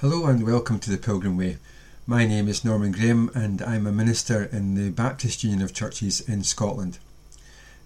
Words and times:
Hello 0.00 0.26
and 0.26 0.44
welcome 0.44 0.80
to 0.80 0.90
the 0.90 0.98
Pilgrim 0.98 1.36
Way. 1.36 1.56
My 2.04 2.26
name 2.26 2.48
is 2.48 2.64
Norman 2.64 2.90
Graham 2.90 3.30
and 3.32 3.62
I'm 3.62 3.86
a 3.86 3.92
minister 3.92 4.42
in 4.42 4.74
the 4.74 4.90
Baptist 4.90 5.44
Union 5.44 5.62
of 5.62 5.72
Churches 5.72 6.20
in 6.20 6.42
Scotland. 6.42 6.98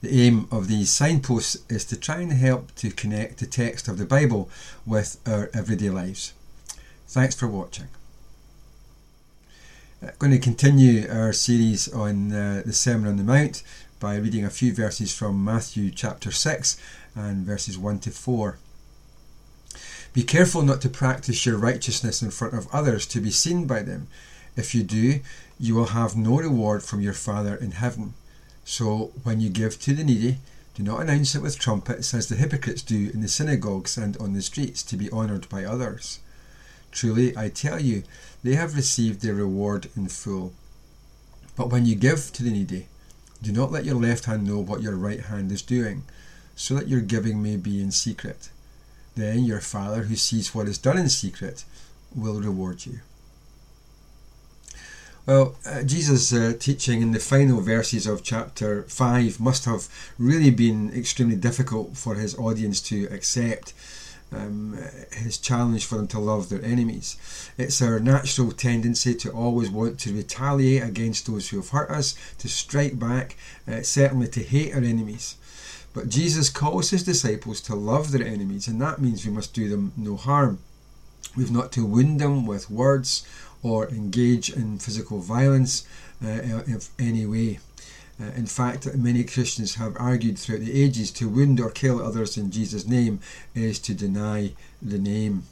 The 0.01 0.23
aim 0.23 0.49
of 0.51 0.69
these 0.69 0.91
signposts 0.91 1.59
is 1.69 1.85
to 1.85 2.01
try 2.01 2.21
and 2.23 2.33
help 2.33 2.75
to 2.77 2.91
connect 2.91 3.39
the 3.39 3.47
text 3.47 3.89
of 3.89 3.99
the 3.99 4.07
Bible 4.07 4.49
with 4.87 5.19
our 5.27 5.51
everyday 5.53 5.91
lives. 5.91 6.33
Thanks 7.07 7.35
for 7.35 7.47
watching. 7.47 7.89
I'm 10.03 10.13
going 10.19 10.33
to 10.33 10.39
continue 10.39 11.07
our 11.11 11.35
series 11.35 11.93
on 11.93 12.33
uh, 12.33 12.63
the 12.65 12.73
Sermon 12.73 13.11
on 13.11 13.17
the 13.19 13.23
Mount 13.23 13.63
by 14.01 14.17
reading 14.17 14.47
a 14.47 14.51
few 14.51 14.73
verses 14.73 15.15
from 15.15 15.45
Matthew 15.45 15.91
chapter 15.91 16.33
6 16.33 16.79
and 17.15 17.45
verses 17.45 17.77
1 17.77 17.99
to 18.01 18.11
4. 18.11 18.59
Be 20.19 20.25
careful 20.25 20.63
not 20.63 20.81
to 20.81 20.89
practice 20.89 21.47
your 21.47 21.57
righteousness 21.57 22.23
in 22.23 22.33
front 22.33 22.53
of 22.53 22.67
others 22.73 23.07
to 23.07 23.21
be 23.21 23.31
seen 23.31 23.69
by 23.69 23.85
them. 23.85 24.09
If 24.57 24.75
you 24.75 24.83
do, 24.83 25.21
you 25.61 25.77
will 25.77 25.95
have 25.95 26.17
no 26.17 26.39
reward 26.39 26.83
from 26.83 27.01
your 27.01 27.13
Father 27.13 27.55
in 27.55 27.71
heaven. 27.71 28.15
So, 28.65 29.13
when 29.23 29.41
you 29.41 29.49
give 29.49 29.79
to 29.79 29.95
the 29.95 30.03
needy, 30.03 30.39
do 30.75 30.83
not 30.83 31.01
announce 31.01 31.37
it 31.37 31.41
with 31.41 31.61
trumpets 31.61 32.13
as 32.15 32.27
the 32.27 32.35
hypocrites 32.35 32.83
do 32.83 33.13
in 33.15 33.21
the 33.21 33.29
synagogues 33.29 33.97
and 33.97 34.17
on 34.17 34.33
the 34.33 34.43
streets 34.43 34.83
to 34.83 34.97
be 34.97 35.09
honoured 35.13 35.49
by 35.49 35.65
others. 35.65 36.19
Truly, 36.91 37.37
I 37.37 37.49
tell 37.49 37.81
you, 37.81 38.03
they 38.43 38.57
have 38.57 38.75
received 38.75 39.21
their 39.23 39.35
reward 39.35 39.89
in 39.97 40.09
full. 40.09 40.53
But 41.55 41.71
when 41.71 41.87
you 41.87 41.95
give 41.95 42.33
to 42.33 42.43
the 42.43 42.51
needy, 42.51 42.89
do 43.41 43.53
not 43.53 43.71
let 43.71 43.85
your 43.85 43.95
left 43.95 44.25
hand 44.25 44.49
know 44.49 44.59
what 44.59 44.83
your 44.83 44.97
right 44.97 45.21
hand 45.21 45.53
is 45.53 45.63
doing, 45.63 46.03
so 46.57 46.75
that 46.75 46.89
your 46.89 47.03
giving 47.03 47.41
may 47.41 47.55
be 47.55 47.81
in 47.81 47.93
secret 47.93 48.49
then 49.19 49.45
your 49.45 49.61
Father 49.61 50.03
who 50.05 50.17
sees 50.17 50.55
what 50.55 50.69
is 50.69 50.79
done 50.79 50.99
in 50.99 51.09
secret 51.09 51.65
will 52.15 52.41
reward 52.41 52.87
you. 52.87 53.01
Well, 55.29 55.57
uh, 55.67 55.83
Jesus' 55.83 56.33
uh, 56.33 56.55
teaching 56.59 57.03
in 57.03 57.13
the 57.13 57.19
final 57.19 57.61
verses 57.61 58.07
of 58.07 58.23
chapter 58.23 58.85
5 58.85 59.39
must 59.39 59.67
have 59.67 59.87
really 60.17 60.51
been 60.51 60.91
extremely 60.95 61.37
difficult 61.37 61.99
for 61.99 62.15
his 62.15 62.35
audience 62.39 62.81
to 62.89 63.05
accept. 63.11 63.75
Um, 64.31 64.79
his 65.13 65.39
challenge 65.39 65.87
for 65.87 65.97
them 65.97 66.07
to 66.09 66.19
love 66.19 66.51
their 66.51 66.63
enemies. 66.63 67.17
It's 67.57 67.81
our 67.81 67.99
natural 67.99 68.53
tendency 68.53 69.15
to 69.15 69.31
always 69.31 69.71
want 69.71 69.99
to 70.01 70.13
retaliate 70.13 70.83
against 70.83 71.27
those 71.27 71.49
who 71.49 71.57
have 71.57 71.71
hurt 71.71 71.91
us, 71.91 72.15
to 72.37 72.47
strike 72.47 72.99
back, 72.99 73.39
uh, 73.67 73.81
certainly 73.81 74.29
to 74.29 74.43
hate 74.43 74.75
our 74.75 74.83
enemies. 74.83 75.37
But 75.99 76.11
Jesus 76.11 76.49
calls 76.49 76.91
his 76.91 77.03
disciples 77.03 77.61
to 77.63 77.75
love 77.75 78.13
their 78.13 78.25
enemies, 78.25 78.69
and 78.69 78.81
that 78.81 79.01
means 79.01 79.27
we 79.27 79.33
must 79.33 79.53
do 79.53 79.69
them 79.69 79.93
no 79.97 80.15
harm. 80.15 80.61
We've 81.37 81.51
not 81.51 81.73
to 81.73 81.85
wound 81.85 82.21
them 82.21 82.47
with 82.47 82.71
words 82.71 83.27
or 83.65 83.89
engage 83.89 84.49
in 84.49 84.79
physical 84.79 85.19
violence 85.19 85.89
uh, 86.25 86.29
in 86.29 86.81
any 87.01 87.27
way. 87.27 87.59
Uh, 88.21 88.27
in 88.37 88.47
fact, 88.47 88.95
many 88.95 89.25
Christians 89.25 89.75
have 89.75 89.97
argued 89.99 90.39
throughout 90.39 90.61
the 90.61 90.81
ages 90.81 91.11
to 91.19 91.29
wound 91.29 91.59
or 91.59 91.69
kill 91.69 92.01
others 92.01 92.37
in 92.37 92.53
Jesus' 92.53 92.87
name 92.87 93.19
is 93.57 93.81
to 93.81 93.93
deny 93.93 94.53
the 94.81 95.01
name. 95.01 95.47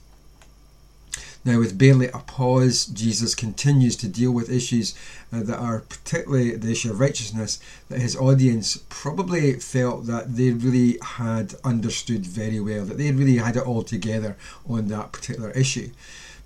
Now, 1.47 1.61
with 1.61 1.79
barely 1.79 2.09
a 2.09 2.19
pause, 2.19 2.87
Jesus 2.87 3.37
continues 3.37 3.95
to 3.99 4.09
deal 4.09 4.33
with 4.33 4.51
issues 4.51 4.97
uh, 5.33 5.45
that 5.45 5.61
are 5.61 5.79
particularly 5.79 6.57
the 6.57 6.73
issue 6.73 6.91
of 6.91 6.99
righteousness 6.99 7.61
that 7.89 8.01
his 8.01 8.17
audience 8.17 8.79
probably 8.89 9.53
felt 9.61 10.07
that 10.07 10.35
they 10.35 10.51
really 10.51 10.99
had 11.01 11.55
understood 11.63 12.27
very 12.27 12.59
well, 12.59 12.85
that 12.85 12.99
they 12.99 13.13
really 13.13 13.37
had 13.37 13.57
it 13.57 13.65
all 13.65 13.85
together 13.85 14.37
on 14.69 14.89
that 14.89 15.13
particular 15.13 15.53
issue. 15.53 15.91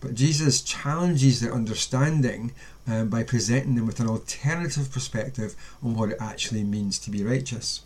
But 0.00 0.16
Jesus 0.16 0.60
challenges 0.60 1.40
their 1.40 1.54
understanding 1.54 2.52
um, 2.86 3.08
by 3.08 3.22
presenting 3.22 3.76
them 3.76 3.86
with 3.86 4.00
an 4.00 4.08
alternative 4.08 4.92
perspective 4.92 5.56
on 5.82 5.94
what 5.94 6.10
it 6.10 6.18
actually 6.20 6.62
means 6.62 6.98
to 6.98 7.10
be 7.10 7.24
righteous 7.24 7.80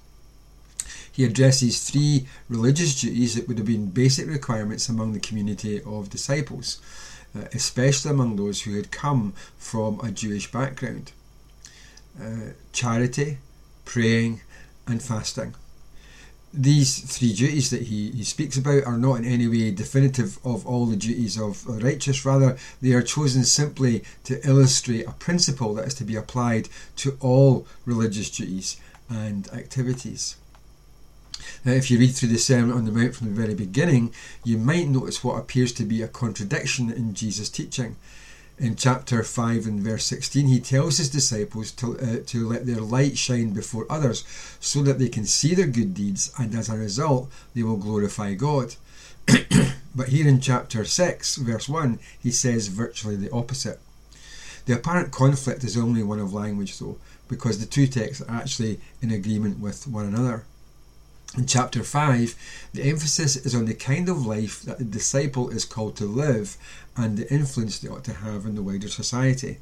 he 1.15 1.25
addresses 1.25 1.89
three 1.89 2.27
religious 2.49 3.01
duties 3.01 3.37
that 3.37 3.47
would 3.47 3.59
have 3.59 3.69
been 3.69 3.87
basic 3.87 4.27
requirements 4.27 4.89
among 4.89 5.13
the 5.13 5.21
community 5.21 5.81
of 5.87 6.11
disciples, 6.11 6.81
uh, 7.37 7.45
especially 7.53 8.11
among 8.11 8.35
those 8.35 8.63
who 8.63 8.75
had 8.75 8.91
come 8.91 9.33
from 9.57 10.01
a 10.01 10.11
Jewish 10.11 10.51
background 10.51 11.13
uh, 12.21 12.51
charity, 12.73 13.39
praying, 13.85 14.41
and 14.89 15.01
fasting. 15.01 15.55
These 16.53 17.01
three 17.01 17.33
duties 17.33 17.71
that 17.71 17.83
he, 17.83 18.11
he 18.11 18.25
speaks 18.25 18.57
about 18.57 18.85
are 18.85 18.99
not 18.99 19.15
in 19.15 19.25
any 19.25 19.47
way 19.47 19.71
definitive 19.71 20.39
of 20.45 20.67
all 20.67 20.87
the 20.87 20.97
duties 20.97 21.39
of 21.39 21.65
the 21.65 21.75
righteous, 21.75 22.25
rather, 22.25 22.57
they 22.83 22.93
are 22.93 23.03
chosen 23.03 23.45
simply 23.45 24.03
to 24.25 24.45
illustrate 24.45 25.07
a 25.07 25.13
principle 25.13 25.75
that 25.75 25.87
is 25.87 25.95
to 25.95 26.05
be 26.05 26.17
applied 26.17 26.69
to 26.97 27.17
all 27.21 27.69
religious 27.85 28.31
duties 28.31 28.81
and 29.09 29.49
activities. 29.53 30.37
Now, 31.65 31.72
if 31.72 31.91
you 31.91 31.99
read 31.99 32.15
through 32.15 32.31
the 32.31 32.38
Sermon 32.38 32.77
on 32.77 32.84
the 32.84 32.93
Mount 32.93 33.15
from 33.15 33.28
the 33.28 33.41
very 33.41 33.55
beginning, 33.55 34.12
you 34.44 34.59
might 34.59 34.88
notice 34.88 35.25
what 35.25 35.38
appears 35.38 35.72
to 35.75 35.84
be 35.84 36.03
a 36.03 36.09
contradiction 36.09 36.91
in 36.91 37.15
Jesus' 37.15 37.49
teaching. 37.49 37.97
In 38.56 38.77
chapter 38.77 39.25
5 39.25 39.66
and 39.66 39.81
verse 39.81 40.06
16, 40.06 40.47
he 40.47 40.60
tells 40.60 40.99
his 40.99 41.10
disciples 41.10 41.72
to, 41.72 41.99
uh, 41.99 42.16
to 42.27 42.49
let 42.49 42.66
their 42.66 42.81
light 42.81 43.19
shine 43.19 43.50
before 43.50 43.87
others 43.91 44.25
so 44.60 44.82
that 44.82 45.00
they 45.00 45.09
can 45.09 45.27
see 45.27 45.55
their 45.55 45.66
good 45.66 45.93
deeds 45.93 46.32
and 46.38 46.55
as 46.55 46.69
a 46.69 46.77
result 46.77 47.31
they 47.55 47.65
will 47.65 47.76
glorify 47.76 48.34
God. 48.34 48.76
but 49.94 50.09
here 50.09 50.28
in 50.28 50.41
chapter 50.41 50.84
6, 50.84 51.37
verse 51.37 51.69
1, 51.69 51.99
he 52.21 52.31
says 52.31 52.69
virtually 52.69 53.16
the 53.16 53.32
opposite. 53.32 53.81
The 54.66 54.76
apparent 54.76 55.12
conflict 55.12 55.65
is 55.65 55.76
only 55.76 56.03
one 56.03 56.21
of 56.21 56.32
language, 56.32 56.78
though, 56.78 56.99
because 57.28 57.59
the 57.59 57.66
two 57.66 57.87
texts 57.87 58.22
are 58.22 58.37
actually 58.37 58.81
in 59.03 59.11
agreement 59.11 59.59
with 59.59 59.87
one 59.87 60.06
another. 60.06 60.44
In 61.37 61.47
chapter 61.47 61.83
5, 61.83 62.37
the 62.75 62.84
emphasis 62.84 63.34
is 63.34 63.56
on 63.56 63.65
the 63.65 63.75
kind 63.75 64.09
of 64.09 64.25
life 64.25 64.62
that 64.62 64.78
the 64.78 64.84
disciple 64.84 65.50
is 65.50 65.65
called 65.65 65.97
to 65.97 66.05
live 66.05 66.56
and 66.97 67.17
the 67.17 67.33
influence 67.33 67.78
they 67.78 67.89
ought 67.89 68.05
to 68.05 68.12
have 68.12 68.47
in 68.47 68.55
the 68.55 68.62
wider 68.62 68.87
society. 68.87 69.59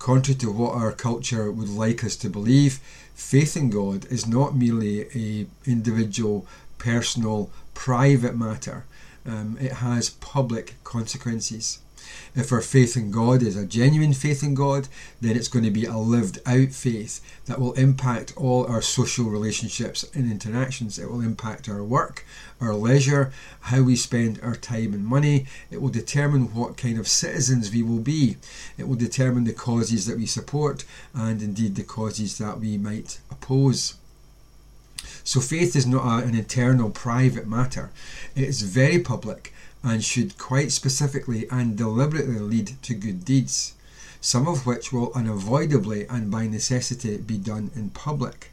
Contrary 0.00 0.36
to 0.38 0.50
what 0.50 0.74
our 0.74 0.90
culture 0.90 1.52
would 1.52 1.68
like 1.68 2.02
us 2.02 2.16
to 2.16 2.28
believe, 2.28 2.80
faith 3.14 3.56
in 3.56 3.70
God 3.70 4.04
is 4.06 4.26
not 4.26 4.56
merely 4.56 5.02
a 5.14 5.46
individual, 5.64 6.44
personal, 6.78 7.50
private 7.72 8.36
matter. 8.36 8.84
Um, 9.24 9.58
it 9.60 9.74
has 9.74 10.10
public 10.10 10.74
consequences. 10.82 11.78
If 12.34 12.52
our 12.52 12.60
faith 12.60 12.96
in 12.96 13.10
God 13.10 13.42
is 13.42 13.56
a 13.56 13.66
genuine 13.66 14.12
faith 14.12 14.42
in 14.42 14.54
God, 14.54 14.88
then 15.20 15.36
it's 15.36 15.48
going 15.48 15.64
to 15.64 15.70
be 15.70 15.84
a 15.84 15.96
lived 15.96 16.38
out 16.46 16.72
faith 16.72 17.20
that 17.46 17.60
will 17.60 17.72
impact 17.72 18.32
all 18.36 18.66
our 18.66 18.82
social 18.82 19.26
relationships 19.26 20.04
and 20.14 20.30
interactions. 20.30 20.98
It 20.98 21.10
will 21.10 21.20
impact 21.20 21.68
our 21.68 21.82
work, 21.82 22.24
our 22.60 22.74
leisure, 22.74 23.32
how 23.60 23.82
we 23.82 23.96
spend 23.96 24.40
our 24.42 24.54
time 24.54 24.94
and 24.94 25.04
money. 25.04 25.46
It 25.70 25.82
will 25.82 25.88
determine 25.88 26.54
what 26.54 26.76
kind 26.76 26.98
of 26.98 27.08
citizens 27.08 27.72
we 27.72 27.82
will 27.82 27.98
be. 27.98 28.36
It 28.78 28.86
will 28.88 28.96
determine 28.96 29.44
the 29.44 29.52
causes 29.52 30.06
that 30.06 30.18
we 30.18 30.26
support 30.26 30.84
and 31.14 31.42
indeed 31.42 31.74
the 31.74 31.82
causes 31.82 32.38
that 32.38 32.60
we 32.60 32.78
might 32.78 33.20
oppose. 33.30 33.94
So 35.24 35.40
faith 35.40 35.76
is 35.76 35.86
not 35.86 36.24
an 36.24 36.34
internal 36.34 36.90
private 36.90 37.46
matter. 37.46 37.90
It 38.34 38.44
is 38.44 38.62
very 38.62 38.98
public 38.98 39.52
and 39.82 40.04
should 40.04 40.38
quite 40.38 40.72
specifically 40.72 41.48
and 41.50 41.76
deliberately 41.76 42.38
lead 42.38 42.80
to 42.82 42.94
good 42.94 43.24
deeds, 43.24 43.74
some 44.20 44.46
of 44.46 44.66
which 44.66 44.92
will 44.92 45.12
unavoidably 45.14 46.06
and 46.08 46.30
by 46.30 46.46
necessity 46.46 47.16
be 47.16 47.38
done 47.38 47.70
in 47.74 47.90
public. 47.90 48.50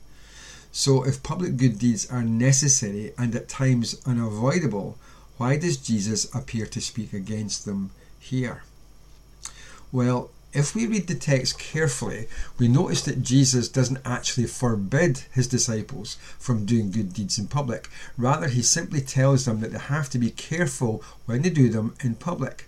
So, 0.71 1.03
if 1.03 1.23
public 1.23 1.57
good 1.57 1.79
deeds 1.79 2.09
are 2.09 2.23
necessary 2.23 3.11
and 3.17 3.35
at 3.35 3.49
times 3.49 4.01
unavoidable, 4.05 4.97
why 5.37 5.57
does 5.57 5.77
Jesus 5.77 6.33
appear 6.33 6.65
to 6.67 6.81
speak 6.81 7.13
against 7.13 7.65
them 7.65 7.91
here? 8.19 8.63
Well, 9.91 10.29
if 10.57 10.73
we 10.73 10.87
read 10.87 11.05
the 11.05 11.13
text 11.13 11.59
carefully, 11.59 12.27
we 12.57 12.67
notice 12.67 13.03
that 13.03 13.21
Jesus 13.21 13.69
doesn't 13.69 13.99
actually 14.03 14.47
forbid 14.47 15.19
his 15.31 15.47
disciples 15.47 16.17
from 16.39 16.65
doing 16.65 16.89
good 16.89 17.13
deeds 17.13 17.37
in 17.37 17.47
public. 17.47 17.89
Rather, 18.17 18.47
he 18.47 18.63
simply 18.63 19.01
tells 19.01 19.45
them 19.45 19.59
that 19.59 19.71
they 19.71 19.77
have 19.77 20.09
to 20.09 20.17
be 20.17 20.31
careful 20.31 21.03
when 21.27 21.43
they 21.43 21.51
do 21.51 21.69
them 21.69 21.95
in 22.03 22.15
public. 22.15 22.67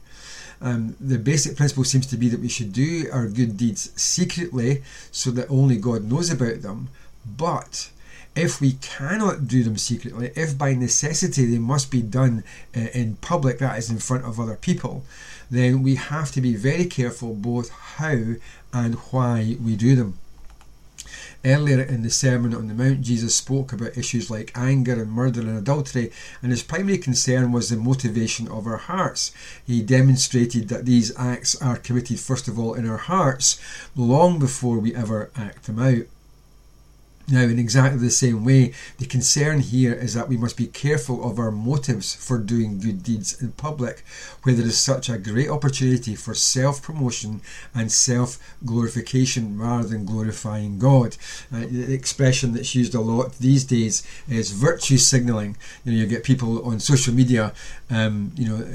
Um, 0.62 0.96
the 1.00 1.18
basic 1.18 1.58
principle 1.58 1.84
seems 1.84 2.06
to 2.08 2.18
be 2.18 2.30
that 2.30 2.42
we 2.42 2.48
should 2.50 2.74
do 2.74 3.10
our 3.12 3.28
good 3.28 3.58
deeds 3.58 3.92
secretly 4.00 4.84
so 5.12 5.32
that 5.32 5.50
only 5.50 5.78
God 5.78 6.04
knows 6.04 6.30
about 6.30 6.62
them. 6.62 6.90
But 7.26 7.90
if 8.36 8.62
we 8.62 8.74
cannot 8.74 9.48
do 9.48 9.64
them 9.64 9.78
secretly, 9.78 10.32
if 10.36 10.58
by 10.58 10.74
necessity 10.74 11.46
they 11.46 11.58
must 11.58 11.92
be 11.92 12.02
done 12.02 12.44
uh, 12.76 12.82
in 12.94 13.18
public, 13.18 13.60
that 13.60 13.78
is 13.78 13.90
in 13.90 14.00
front 14.00 14.26
of 14.26 14.40
other 14.40 14.56
people, 14.56 15.04
then 15.52 15.84
we 15.84 15.96
have 15.96 16.32
to 16.32 16.42
be 16.42 16.56
very 16.56 16.86
careful 16.86 17.34
both 17.34 17.70
how 17.70 18.36
and 18.72 18.96
why 19.12 19.58
we 19.64 19.76
do 19.76 19.96
them. 19.96 20.20
Earlier 21.44 21.82
in 21.82 22.04
the 22.04 22.10
Sermon 22.10 22.54
on 22.54 22.68
the 22.68 22.74
Mount, 22.74 23.02
Jesus 23.02 23.34
spoke 23.34 23.72
about 23.72 23.98
issues 23.98 24.30
like 24.30 24.52
anger 24.56 25.02
and 25.02 25.12
murder 25.12 25.40
and 25.40 25.58
adultery, 25.58 26.12
and 26.42 26.52
his 26.52 26.64
primary 26.64 26.98
concern 26.98 27.54
was 27.54 27.70
the 27.70 27.78
motivation 27.78 28.48
of 28.50 28.68
our 28.68 28.78
hearts. 28.78 29.32
He 29.66 29.82
demonstrated 29.82 30.68
that 30.68 30.86
these 30.86 31.18
acts 31.18 31.60
are 31.62 31.78
committed 31.78 32.20
first 32.20 32.50
of 32.50 32.60
all 32.60 32.74
in 32.74 32.88
our 32.88 32.98
hearts, 32.98 33.60
long 33.96 34.38
before 34.38 34.80
we 34.80 34.94
ever 34.94 35.32
act 35.36 35.64
them 35.64 35.80
out. 35.80 36.04
Now, 37.32 37.42
in 37.42 37.60
exactly 37.60 38.00
the 38.00 38.10
same 38.10 38.44
way, 38.44 38.74
the 38.98 39.06
concern 39.06 39.60
here 39.60 39.94
is 39.94 40.16
that 40.16 40.28
we 40.28 40.38
must 40.38 40.58
be 40.58 40.66
careful 40.66 41.30
of 41.30 41.38
our 41.38 41.52
motives 41.52 42.16
for 42.16 42.40
doing 42.40 42.80
good 42.80 43.04
deeds 43.04 43.40
in 43.42 43.52
public, 43.52 44.04
where 44.42 44.56
there 44.56 44.66
is 44.66 44.80
such 44.80 45.10
a 45.10 45.18
great 45.18 45.50
opportunity 45.50 46.16
for 46.16 46.34
self 46.34 46.82
promotion 46.82 47.42
and 47.76 47.92
self 47.92 48.40
glorification 48.66 49.60
rather 49.60 49.88
than 49.88 50.06
glorifying 50.06 50.80
God. 50.80 51.18
Uh, 51.54 51.62
the 51.70 51.94
expression 51.94 52.54
that's 52.54 52.74
used 52.74 52.96
a 52.96 53.02
lot 53.02 53.34
these 53.34 53.64
days 53.64 54.06
is 54.28 54.52
virtue 54.52 54.98
signaling. 54.98 55.56
You 55.86 55.92
know, 55.92 55.98
you 56.00 56.08
get 56.08 56.24
people 56.24 56.66
on 56.66 56.80
social 56.80 57.14
media, 57.14 57.54
um, 57.92 58.32
you 58.36 58.50
know, 58.50 58.66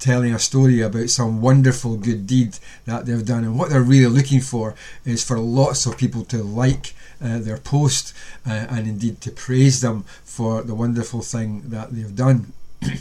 telling 0.00 0.34
a 0.34 0.38
story 0.40 0.80
about 0.80 1.08
some 1.08 1.40
wonderful 1.40 1.96
good 1.96 2.26
deed 2.26 2.58
that 2.86 3.06
they've 3.06 3.24
done. 3.24 3.44
And 3.44 3.56
what 3.56 3.70
they're 3.70 3.80
really 3.80 4.08
looking 4.08 4.40
for 4.40 4.74
is 5.04 5.22
for 5.22 5.38
lots 5.38 5.86
of 5.86 5.96
people 5.96 6.24
to 6.24 6.42
like 6.42 6.94
uh, 7.22 7.38
their 7.38 7.58
post 7.58 8.14
uh, 8.46 8.66
and 8.68 8.86
indeed 8.88 9.20
to 9.20 9.30
praise 9.30 9.80
them 9.80 10.04
for 10.24 10.62
the 10.62 10.74
wonderful 10.74 11.22
thing 11.22 11.62
that 11.66 11.92
they've 11.92 12.16
done. 12.16 12.52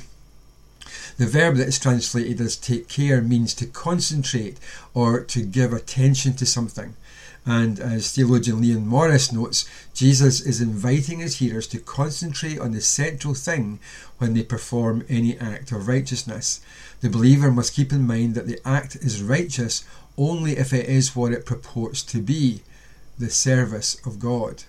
The 1.17 1.27
verb 1.27 1.57
that 1.57 1.67
is 1.67 1.77
translated 1.77 2.41
as 2.41 2.55
take 2.55 2.87
care 2.87 3.21
means 3.21 3.53
to 3.55 3.67
concentrate 3.67 4.57
or 4.93 5.21
to 5.25 5.43
give 5.43 5.71
attention 5.71 6.33
to 6.33 6.45
something. 6.45 6.95
And 7.45 7.79
as 7.79 8.11
theologian 8.11 8.61
Leon 8.61 8.87
Morris 8.87 9.31
notes, 9.31 9.69
Jesus 9.93 10.41
is 10.41 10.61
inviting 10.61 11.19
his 11.19 11.37
hearers 11.37 11.67
to 11.67 11.79
concentrate 11.79 12.59
on 12.59 12.71
the 12.71 12.81
central 12.81 13.33
thing 13.33 13.79
when 14.19 14.33
they 14.33 14.43
perform 14.43 15.05
any 15.09 15.37
act 15.37 15.71
of 15.71 15.87
righteousness. 15.87 16.61
The 17.01 17.09
believer 17.09 17.51
must 17.51 17.73
keep 17.73 17.91
in 17.91 18.07
mind 18.07 18.35
that 18.35 18.47
the 18.47 18.59
act 18.65 18.95
is 18.95 19.21
righteous 19.21 19.83
only 20.17 20.57
if 20.57 20.73
it 20.73 20.87
is 20.87 21.15
what 21.15 21.33
it 21.33 21.45
purports 21.45 22.03
to 22.03 22.19
be 22.19 22.61
the 23.21 23.29
service 23.29 23.95
of 24.05 24.19
God. 24.19 24.63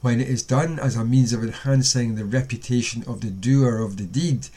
When 0.00 0.20
it 0.20 0.28
is 0.28 0.42
done 0.42 0.78
as 0.78 0.96
a 0.96 1.04
means 1.04 1.32
of 1.32 1.42
enhancing 1.42 2.14
the 2.14 2.24
reputation 2.24 3.04
of 3.06 3.20
the 3.20 3.30
doer 3.30 3.82
of 3.82 3.96
the 3.96 4.04
deed, 4.04 4.48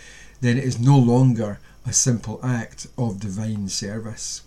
then 0.42 0.58
it 0.58 0.64
is 0.64 0.80
no 0.80 0.98
longer 0.98 1.60
a 1.86 1.92
simple 1.92 2.40
act 2.44 2.88
of 2.98 3.20
divine 3.20 3.68
service. 3.68 4.44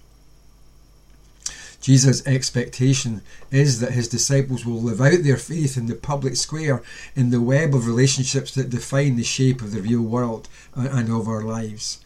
Jesus' 1.80 2.24
expectation 2.24 3.22
is 3.50 3.80
that 3.80 3.90
his 3.90 4.06
disciples 4.06 4.64
will 4.64 4.80
live 4.80 5.00
out 5.00 5.24
their 5.24 5.36
faith 5.36 5.76
in 5.76 5.86
the 5.86 5.96
public 5.96 6.36
square, 6.36 6.80
in 7.16 7.30
the 7.30 7.40
web 7.40 7.74
of 7.74 7.88
relationships 7.88 8.54
that 8.54 8.70
define 8.70 9.16
the 9.16 9.24
shape 9.24 9.60
of 9.60 9.72
the 9.72 9.82
real 9.82 10.02
world 10.02 10.48
and 10.76 11.10
of 11.10 11.26
our 11.26 11.42
lives. 11.42 11.98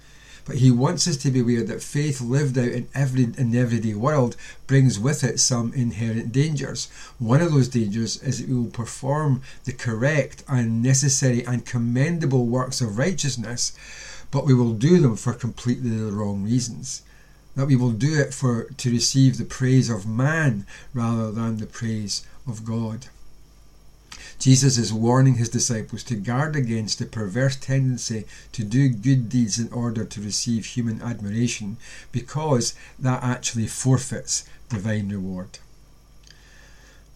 But 0.46 0.56
he 0.56 0.70
wants 0.70 1.06
us 1.08 1.16
to 1.18 1.30
be 1.30 1.40
aware 1.40 1.64
that 1.64 1.82
faith 1.82 2.20
lived 2.20 2.56
out 2.56 2.68
in 2.68 2.88
every 2.94 3.24
in 3.24 3.50
the 3.50 3.58
everyday 3.58 3.94
world 3.94 4.36
brings 4.66 4.98
with 4.98 5.24
it 5.24 5.40
some 5.40 5.74
inherent 5.74 6.32
dangers. 6.32 6.88
One 7.18 7.42
of 7.42 7.52
those 7.52 7.68
dangers 7.68 8.22
is 8.22 8.38
that 8.38 8.48
we 8.48 8.54
will 8.54 8.70
perform 8.70 9.42
the 9.64 9.72
correct 9.72 10.44
and 10.48 10.82
necessary 10.82 11.44
and 11.44 11.66
commendable 11.66 12.46
works 12.46 12.80
of 12.80 12.96
righteousness, 12.96 13.72
but 14.30 14.46
we 14.46 14.54
will 14.54 14.72
do 14.72 15.00
them 15.00 15.16
for 15.16 15.32
completely 15.34 15.90
the 15.90 16.12
wrong 16.12 16.44
reasons 16.44 17.02
that 17.56 17.66
we 17.66 17.74
will 17.74 17.92
do 17.92 18.20
it 18.20 18.34
for 18.34 18.64
to 18.76 18.90
receive 18.90 19.38
the 19.38 19.44
praise 19.44 19.88
of 19.88 20.06
man 20.06 20.66
rather 20.92 21.32
than 21.32 21.56
the 21.56 21.66
praise 21.66 22.24
of 22.46 22.64
God. 22.64 23.06
Jesus 24.38 24.76
is 24.76 24.92
warning 24.92 25.36
his 25.36 25.48
disciples 25.48 26.02
to 26.04 26.14
guard 26.14 26.56
against 26.56 26.98
the 26.98 27.06
perverse 27.06 27.56
tendency 27.56 28.26
to 28.52 28.62
do 28.62 28.88
good 28.88 29.28
deeds 29.28 29.58
in 29.58 29.72
order 29.72 30.04
to 30.04 30.20
receive 30.20 30.66
human 30.66 31.00
admiration 31.02 31.78
because 32.12 32.74
that 32.98 33.22
actually 33.22 33.66
forfeits 33.66 34.44
divine 34.68 35.08
reward. 35.08 35.58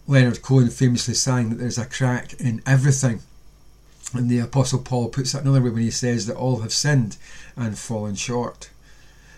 Leonard 0.07 0.41
Cohen 0.41 0.69
famously 0.69 1.13
sang 1.13 1.49
that 1.49 1.55
there's 1.59 1.77
a 1.77 1.85
crack 1.85 2.33
in 2.33 2.61
everything. 2.65 3.21
And 4.13 4.29
the 4.29 4.39
Apostle 4.39 4.79
Paul 4.79 5.09
puts 5.09 5.31
that 5.31 5.43
another 5.43 5.61
way 5.61 5.69
when 5.69 5.83
he 5.83 5.91
says 5.91 6.25
that 6.25 6.35
all 6.35 6.61
have 6.61 6.73
sinned 6.73 7.17
and 7.55 7.77
fallen 7.77 8.15
short. 8.15 8.69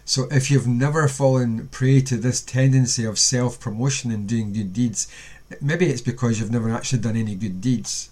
So 0.06 0.28
if 0.32 0.50
you've 0.50 0.68
never 0.68 1.08
fallen 1.08 1.68
prey 1.68 2.02
to 2.02 2.18
this 2.18 2.42
tendency 2.42 3.06
of 3.06 3.20
self 3.20 3.60
promotion 3.60 4.12
and 4.12 4.28
doing 4.28 4.52
good 4.52 4.74
deeds, 4.74 5.08
maybe 5.62 5.88
it's 5.88 6.02
because 6.02 6.40
you've 6.40 6.52
never 6.52 6.70
actually 6.70 7.02
done 7.02 7.16
any 7.16 7.36
good 7.36 7.62
deeds. 7.62 8.10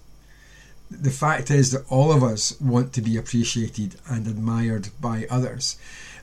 The 0.89 1.09
fact 1.09 1.49
is 1.49 1.71
that 1.71 1.89
all 1.89 2.11
of 2.11 2.23
us 2.23 2.59
want 2.59 2.91
to 2.93 3.01
be 3.01 3.17
appreciated 3.17 3.95
and 4.09 4.27
admired 4.27 4.89
by 4.99 5.25
others. 5.29 5.77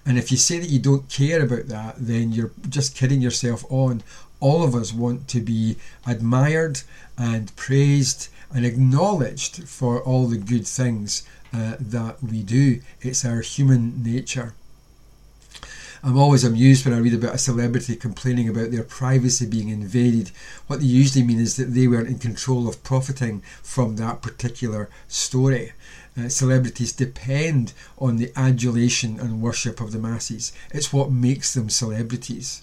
And 0.05 0.19
if 0.19 0.31
you 0.31 0.37
say 0.37 0.59
that 0.59 0.71
you 0.71 0.79
don't 0.79 1.09
care 1.09 1.43
about 1.43 1.69
that, 1.69 1.97
then 1.99 2.33
you're 2.33 2.53
just 2.69 2.95
kidding 2.95 3.21
yourself 3.21 3.65
on. 3.71 4.03
All 4.41 4.63
of 4.63 4.75
us 4.75 4.93
want 4.93 5.29
to 5.29 5.41
be 5.41 5.77
admired 6.07 6.83
and 7.17 7.55
praised 7.57 8.29
and 8.55 8.65
acknowledged 8.65 9.69
for 9.69 10.03
all 10.03 10.27
the 10.27 10.39
good 10.39 10.67
things 10.67 11.27
uh, 11.53 11.77
that 11.81 12.23
we 12.23 12.43
do. 12.43 12.81
It's 13.01 13.25
our 13.25 13.41
human 13.41 14.03
nature. 14.03 14.55
I'm 16.03 16.17
always 16.17 16.45
amused 16.45 16.85
when 16.85 16.95
I 16.95 16.99
read 16.99 17.15
about 17.15 17.35
a 17.35 17.39
celebrity 17.39 17.97
complaining 17.97 18.49
about 18.49 18.71
their 18.71 18.85
privacy 18.85 19.47
being 19.47 19.69
invaded. 19.69 20.31
What 20.67 20.81
they 20.81 20.87
usually 20.87 21.25
mean 21.25 21.41
is 21.41 21.57
that 21.57 21.75
they 21.75 21.89
weren't 21.89 22.09
in 22.09 22.19
control 22.19 22.69
of 22.69 22.83
profiting 22.85 23.41
from 23.63 23.97
that 23.97 24.23
particular 24.23 24.89
story. 25.09 25.73
Uh, 26.17 26.29
celebrities 26.29 26.93
depend 26.93 27.73
on 27.99 28.17
the 28.17 28.33
adulation 28.37 29.19
and 29.21 29.43
worship 29.43 29.81
of 29.81 29.93
the 29.93 29.99
masses. 29.99 30.53
It's 30.71 30.93
what 30.93 31.11
makes 31.11 31.55
them 31.55 31.69
celebrities. 31.69 32.63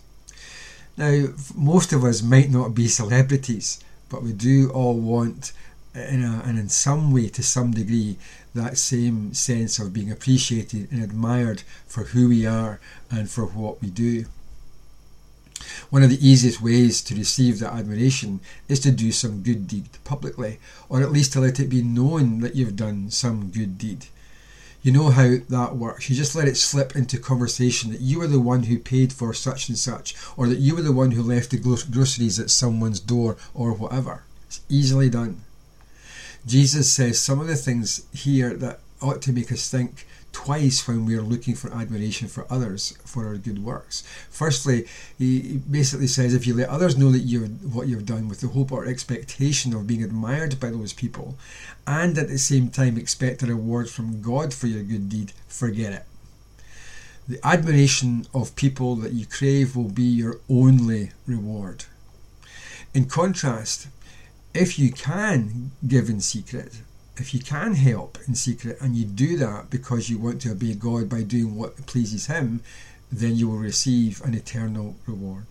Now, 0.97 1.27
most 1.53 1.91
of 1.91 2.03
us 2.03 2.21
might 2.21 2.49
not 2.49 2.73
be 2.73 2.88
celebrities, 2.88 3.83
but 4.09 4.23
we 4.23 4.31
do 4.31 4.69
all 4.69 4.97
want, 4.97 5.51
in 5.93 6.23
a, 6.23 6.41
and 6.45 6.57
in 6.57 6.69
some 6.69 7.11
way, 7.11 7.27
to 7.29 7.43
some 7.43 7.71
degree, 7.71 8.17
that 8.55 8.77
same 8.77 9.33
sense 9.33 9.77
of 9.77 9.93
being 9.93 10.11
appreciated 10.11 10.91
and 10.91 11.03
admired 11.03 11.61
for 11.85 12.05
who 12.05 12.29
we 12.29 12.45
are 12.45 12.79
and 13.11 13.29
for 13.29 13.45
what 13.45 13.81
we 13.81 13.89
do. 13.89 14.25
One 15.89 16.03
of 16.03 16.09
the 16.09 16.27
easiest 16.27 16.61
ways 16.61 17.01
to 17.03 17.15
receive 17.15 17.59
that 17.59 17.73
admiration 17.73 18.39
is 18.67 18.79
to 18.81 18.91
do 18.91 19.11
some 19.11 19.43
good 19.43 19.67
deed 19.67 19.89
publicly, 20.03 20.59
or 20.89 21.01
at 21.01 21.11
least 21.11 21.33
to 21.33 21.39
let 21.39 21.59
it 21.59 21.69
be 21.69 21.81
known 21.81 22.39
that 22.41 22.55
you've 22.55 22.75
done 22.75 23.09
some 23.11 23.51
good 23.51 23.77
deed. 23.77 24.07
You 24.81 24.91
know 24.91 25.09
how 25.09 25.37
that 25.49 25.75
works. 25.75 26.09
You 26.09 26.15
just 26.15 26.35
let 26.35 26.47
it 26.47 26.57
slip 26.57 26.95
into 26.95 27.17
conversation 27.17 27.91
that 27.91 28.01
you 28.01 28.19
were 28.19 28.27
the 28.27 28.39
one 28.39 28.63
who 28.63 28.77
paid 28.77 29.12
for 29.12 29.33
such 29.33 29.67
and 29.67 29.77
such, 29.77 30.15
or 30.38 30.47
that 30.47 30.59
you 30.59 30.75
were 30.75 30.83
the 30.83 30.91
one 30.91 31.12
who 31.12 31.24
left 31.24 31.51
the 31.51 31.57
groceries 31.57 32.39
at 32.39 32.51
someone's 32.51 33.00
door, 33.00 33.35
or 33.53 33.74
whatever. 33.74 34.24
It's 34.45 34.62
easily 34.69 35.09
done. 35.09 35.41
Jesus 36.45 36.91
says 36.91 37.19
some 37.19 37.39
of 37.39 37.47
the 37.47 37.55
things 37.55 38.05
here 38.13 38.53
that 38.55 38.79
ought 39.01 39.21
to 39.23 39.33
make 39.33 39.51
us 39.51 39.69
think 39.69 40.05
twice 40.31 40.85
when 40.85 41.05
we 41.05 41.15
are 41.15 41.21
looking 41.21 41.55
for 41.55 41.73
admiration 41.73 42.27
for 42.27 42.45
others 42.51 42.97
for 43.05 43.25
our 43.25 43.37
good 43.37 43.63
works. 43.63 44.03
Firstly, 44.29 44.85
he 45.17 45.61
basically 45.69 46.07
says 46.07 46.33
if 46.33 46.45
you 46.45 46.53
let 46.53 46.67
others 46.67 46.97
know 46.97 47.09
that 47.11 47.19
you're 47.19 47.47
what 47.47 47.87
you've 47.87 48.05
done 48.05 48.27
with 48.27 48.41
the 48.41 48.49
hope 48.49 48.71
or 48.71 48.85
expectation 48.85 49.73
of 49.73 49.87
being 49.87 50.03
admired 50.03 50.59
by 50.59 50.69
those 50.69 50.91
people, 50.91 51.37
and 51.87 52.17
at 52.17 52.27
the 52.27 52.37
same 52.37 52.69
time 52.69 52.97
expect 52.97 53.43
a 53.43 53.47
reward 53.47 53.89
from 53.89 54.21
God 54.21 54.53
for 54.53 54.67
your 54.67 54.83
good 54.83 55.07
deed, 55.09 55.31
forget 55.47 55.93
it. 55.93 56.05
The 57.27 57.39
admiration 57.43 58.27
of 58.33 58.55
people 58.55 58.95
that 58.97 59.13
you 59.13 59.25
crave 59.25 59.75
will 59.75 59.89
be 59.89 60.03
your 60.03 60.41
only 60.49 61.11
reward. 61.25 61.85
In 62.93 63.05
contrast, 63.05 63.87
if 64.55 64.79
you 64.79 64.91
can 64.91 65.71
give 65.85 66.09
in 66.09 66.21
secret, 66.21 66.81
if 67.17 67.33
you 67.33 67.39
can 67.39 67.75
help 67.75 68.17
in 68.27 68.35
secret 68.35 68.77
and 68.81 68.95
you 68.95 69.05
do 69.05 69.38
that 69.38 69.69
because 69.69 70.09
you 70.09 70.17
want 70.17 70.41
to 70.41 70.51
obey 70.51 70.74
God 70.74 71.09
by 71.09 71.24
doing 71.24 71.55
what 71.55 71.85
pleases 71.85 72.27
Him, 72.27 72.62
then 73.12 73.35
you 73.35 73.47
will 73.47 73.57
receive 73.57 74.21
an 74.24 74.33
eternal 74.33 74.95
reward. 75.05 75.45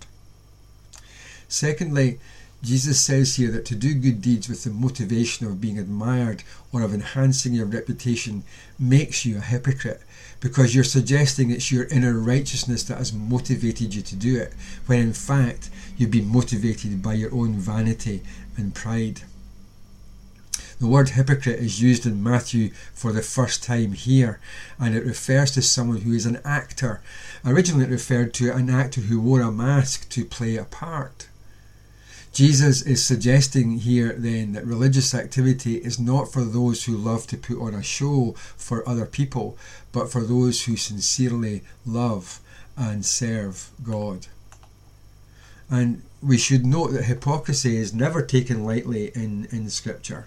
Secondly, 1.49 2.19
Jesus 2.63 2.99
says 2.99 3.37
here 3.37 3.51
that 3.51 3.67
to 3.67 3.75
do 3.75 3.93
good 3.93 4.23
deeds 4.23 4.49
with 4.49 4.65
the 4.65 4.71
motivation 4.71 5.47
of 5.47 5.61
being 5.61 5.79
admired 5.79 6.43
or 6.73 6.81
of 6.81 6.95
enhancing 6.95 7.53
your 7.53 7.67
reputation 7.67 8.43
makes 8.79 9.27
you 9.27 9.37
a 9.37 9.41
hypocrite 9.41 10.01
because 10.41 10.75
you're 10.75 10.85
suggesting 10.85 11.51
it's 11.51 11.71
your 11.71 11.85
inner 11.85 12.19
righteousness 12.19 12.83
that 12.85 12.99
has 12.99 13.13
motivated 13.13 13.95
you 13.95 14.01
to 14.03 14.17
do 14.17 14.39
it, 14.39 14.55
when 14.87 14.99
in 14.99 15.13
fact 15.13 15.69
you've 15.97 16.11
been 16.11 16.29
motivated 16.29 17.03
by 17.03 17.13
your 17.13 17.35
own 17.35 17.53
vanity 17.53 18.23
and 18.57 18.75
pride. 18.75 19.23
The 20.81 20.87
word 20.87 21.11
hypocrite 21.11 21.61
is 21.61 21.81
used 21.81 22.05
in 22.05 22.23
Matthew 22.23 22.71
for 22.93 23.13
the 23.13 23.23
first 23.23 23.63
time 23.63 23.93
here, 23.93 24.41
and 24.79 24.95
it 24.95 25.05
refers 25.05 25.53
to 25.53 25.63
someone 25.63 26.03
who 26.03 26.13
is 26.13 26.27
an 26.27 26.41
actor. 26.45 27.01
Originally, 27.45 27.85
it 27.85 27.91
referred 27.91 28.35
to 28.35 28.53
an 28.53 28.69
actor 28.69 29.03
who 29.03 29.21
wore 29.21 29.41
a 29.41 29.53
mask 29.53 30.09
to 30.11 30.25
play 30.25 30.57
a 30.57 30.65
part. 30.65 31.29
Jesus 32.33 32.83
is 32.83 33.05
suggesting 33.05 33.79
here 33.79 34.13
then 34.13 34.55
that 34.55 34.67
religious 34.67 35.15
activity 35.15 35.77
is 35.77 36.01
not 36.01 36.33
for 36.33 36.43
those 36.43 36.85
who 36.85 36.97
love 36.97 37.29
to 37.29 37.37
put 37.37 37.61
on 37.61 37.75
a 37.75 37.83
show 37.83 38.35
for 38.57 38.87
other 38.89 39.07
people, 39.07 39.57
but 39.93 40.11
for 40.11 40.23
those 40.23 40.65
who 40.65 40.77
sincerely 40.77 41.63
love 41.87 42.41
and 42.77 43.07
serve 43.07 43.71
God. 43.85 44.27
And 45.71 46.03
we 46.25 46.39
should 46.39 46.65
note 46.65 46.93
that 46.93 47.05
hypocrisy 47.05 47.77
is 47.77 47.93
never 47.93 48.23
taken 48.23 48.65
lightly 48.65 49.09
in, 49.15 49.47
in 49.51 49.69
Scripture, 49.69 50.27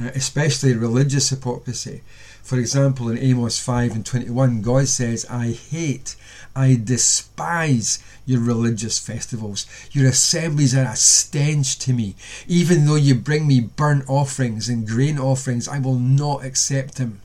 uh, 0.00 0.10
especially 0.14 0.74
religious 0.74 1.30
hypocrisy. 1.30 2.02
For 2.42 2.58
example, 2.58 3.08
in 3.10 3.18
Amos 3.18 3.58
5 3.58 3.92
and 3.92 4.06
21, 4.06 4.62
God 4.62 4.88
says, 4.88 5.26
I 5.28 5.48
hate, 5.52 6.16
I 6.56 6.80
despise 6.82 8.02
your 8.24 8.40
religious 8.40 8.98
festivals. 8.98 9.66
Your 9.92 10.08
assemblies 10.08 10.74
are 10.74 10.92
a 10.92 10.96
stench 10.96 11.78
to 11.80 11.92
me. 11.92 12.14
Even 12.46 12.86
though 12.86 12.94
you 12.94 13.14
bring 13.14 13.46
me 13.46 13.60
burnt 13.60 14.08
offerings 14.08 14.68
and 14.68 14.88
grain 14.88 15.18
offerings, 15.18 15.68
I 15.68 15.78
will 15.78 15.98
not 15.98 16.44
accept 16.44 16.96
them. 16.96 17.20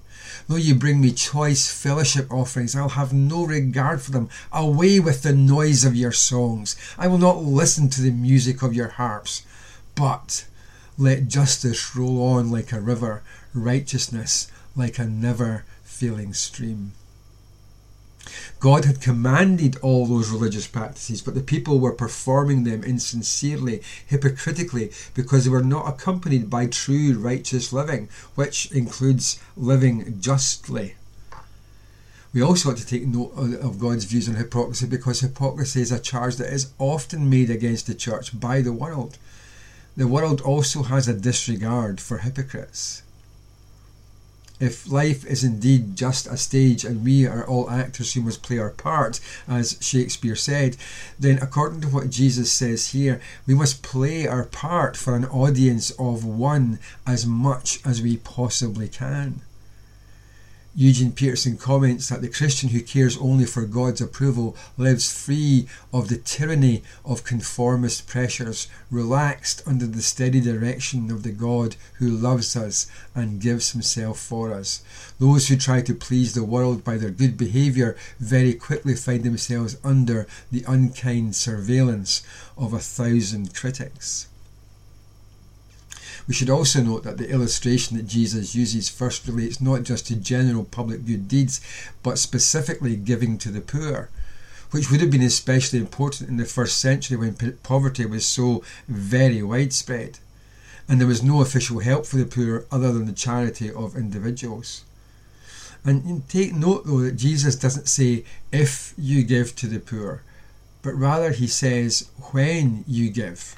Though 0.48 0.58
you 0.58 0.76
bring 0.76 1.00
me 1.00 1.12
choice 1.12 1.72
fellowship 1.72 2.32
offerings, 2.32 2.76
I'll 2.76 2.90
have 2.90 3.14
no 3.14 3.46
regard 3.46 4.02
for 4.02 4.12
them. 4.12 4.30
Away 4.52 5.00
with 5.00 5.24
the 5.24 5.34
noise 5.34 5.86
of 5.86 5.96
your 5.96 6.12
songs. 6.12 6.76
I 6.98 7.08
will 7.08 7.18
not 7.18 7.44
listen 7.44 7.90
to 7.90 8.02
the 8.02 8.12
music 8.12 8.62
of 8.62 8.74
your 8.74 8.90
harps. 8.90 9.44
But 9.96 10.46
let 10.98 11.28
justice 11.28 11.96
roll 11.96 12.22
on 12.22 12.52
like 12.52 12.72
a 12.72 12.82
river, 12.82 13.24
righteousness 13.54 14.52
like 14.76 15.00
a 15.00 15.06
never 15.06 15.66
failing 15.84 16.34
stream. 16.34 16.94
God 18.60 18.86
had 18.86 19.02
commanded 19.02 19.76
all 19.82 20.06
those 20.06 20.30
religious 20.30 20.68
practices, 20.68 21.22
but 21.22 21.36
the 21.36 21.42
people 21.42 21.80
were 21.80 21.92
performing 21.92 22.64
them 22.64 22.84
insincerely, 22.84 23.82
hypocritically, 24.08 24.92
because 25.14 25.44
they 25.44 25.50
were 25.50 25.62
not 25.62 25.90
accompanied 25.90 26.50
by 26.50 26.68
true 26.68 27.18
righteous 27.20 27.74
living, 27.74 28.08
which 28.36 28.72
includes 28.72 29.40
living 29.58 30.20
justly. 30.22 30.96
We 32.34 32.42
also 32.42 32.70
want 32.70 32.80
to 32.80 32.88
take 32.88 33.06
note 33.06 33.34
of 33.36 33.78
God's 33.78 34.06
views 34.06 34.28
on 34.28 34.36
hypocrisy 34.36 34.88
because 34.88 35.20
hypocrisy 35.20 35.82
is 35.82 35.92
a 35.92 36.00
charge 36.00 36.38
that 36.38 36.52
is 36.52 36.72
often 36.80 37.30
made 37.30 37.52
against 37.52 37.86
the 37.86 37.94
church 37.94 38.40
by 38.40 38.62
the 38.62 38.74
world. 38.74 39.20
The 39.96 40.08
world 40.08 40.42
also 40.42 40.82
has 40.84 41.08
a 41.08 41.14
disregard 41.14 42.02
for 42.02 42.20
hypocrites. 42.20 43.04
If 44.64 44.90
life 44.90 45.26
is 45.26 45.44
indeed 45.44 45.98
just 45.98 46.26
a 46.26 46.38
stage 46.38 46.86
and 46.86 47.04
we 47.04 47.28
are 47.28 47.46
all 47.46 47.70
actors 47.70 48.14
who 48.14 48.22
must 48.22 48.42
play 48.42 48.60
our 48.60 48.70
part, 48.70 49.20
as 49.46 49.78
Shakespeare 49.82 50.38
said, 50.38 50.78
then 51.20 51.38
according 51.40 51.82
to 51.82 51.90
what 51.90 52.10
Jesus 52.10 52.50
says 52.50 52.92
here, 52.92 53.20
we 53.46 53.56
must 53.56 53.84
play 53.84 54.26
our 54.26 54.46
part 54.46 54.96
for 54.96 55.18
an 55.18 55.26
audience 55.26 55.92
of 56.00 56.24
one 56.24 56.80
as 57.06 57.26
much 57.26 57.82
as 57.86 58.02
we 58.02 58.16
possibly 58.16 58.88
can. 58.88 59.42
Eugene 60.76 61.12
Peterson 61.12 61.56
comments 61.56 62.10
that 62.10 62.22
the 62.24 62.28
Christian 62.28 62.70
who 62.70 62.82
cares 62.82 63.16
only 63.18 63.46
for 63.46 63.64
God's 63.64 64.02
approval 64.02 64.58
lives 64.76 65.14
free 65.14 65.68
of 65.94 66.10
the 66.10 66.18
tyranny 66.18 66.82
of 67.06 67.24
conformist 67.24 68.08
pressures, 68.08 68.68
relaxed 68.90 69.62
under 69.68 69.86
the 69.86 70.02
steady 70.02 70.42
direction 70.42 71.12
of 71.12 71.22
the 71.22 71.32
God 71.32 71.76
who 72.00 72.10
loves 72.10 72.56
us 72.56 72.88
and 73.14 73.40
gives 73.40 73.74
himself 73.74 74.20
for 74.20 74.52
us. 74.52 74.82
Those 75.20 75.48
who 75.48 75.58
try 75.58 75.84
to 75.84 75.94
please 75.94 76.34
the 76.34 76.44
world 76.44 76.84
by 76.84 76.98
their 76.98 77.12
good 77.12 77.38
behaviour 77.38 77.96
very 78.20 78.56
quickly 78.56 78.96
find 78.96 79.24
themselves 79.24 79.78
under 79.84 80.26
the 80.52 80.66
unkind 80.68 81.36
surveillance 81.36 82.24
of 82.58 82.74
a 82.74 82.80
thousand 82.80 83.54
critics. 83.54 84.28
We 86.28 86.34
should 86.34 86.50
also 86.50 86.82
note 86.82 87.04
that 87.04 87.18
the 87.18 87.30
illustration 87.30 87.98
that 87.98 88.08
Jesus 88.08 88.56
uses 88.56 88.88
first 88.88 89.28
relates 89.28 89.60
not 89.60 89.84
just 89.84 90.08
to 90.08 90.16
general 90.16 90.64
public 90.64 91.06
good 91.06 91.28
deeds, 91.28 91.60
but 92.02 92.18
specifically 92.18 92.96
giving 92.96 93.38
to 93.40 93.52
the 93.52 93.62
poor, 93.62 94.10
which 94.72 94.90
would 94.90 95.02
have 95.02 95.12
been 95.12 95.22
especially 95.22 95.80
important 95.80 96.30
in 96.30 96.38
the 96.38 96.46
first 96.46 96.80
century 96.80 97.18
when 97.18 97.36
poverty 97.64 98.06
was 98.06 98.26
so 98.26 98.64
very 98.88 99.44
widespread, 99.44 100.20
and 100.88 101.00
there 101.00 101.08
was 101.08 101.22
no 101.22 101.42
official 101.42 101.80
help 101.80 102.06
for 102.06 102.18
the 102.18 102.26
poor 102.26 102.66
other 102.72 102.94
than 102.94 103.06
the 103.06 103.12
charity 103.14 103.72
of 103.72 103.96
individuals. 103.96 104.84
And 105.86 106.28
take 106.30 106.54
note 106.54 106.86
though 106.86 107.02
that 107.02 107.18
Jesus 107.18 107.58
doesn't 107.58 107.90
say, 107.90 108.24
if 108.52 108.94
you 108.98 109.24
give 109.24 109.56
to 109.58 109.68
the 109.68 109.80
poor, 109.80 110.24
but 110.82 110.94
rather 110.94 111.32
he 111.32 111.48
says, 111.48 112.10
when 112.32 112.86
you 112.88 113.10
give. 113.10 113.58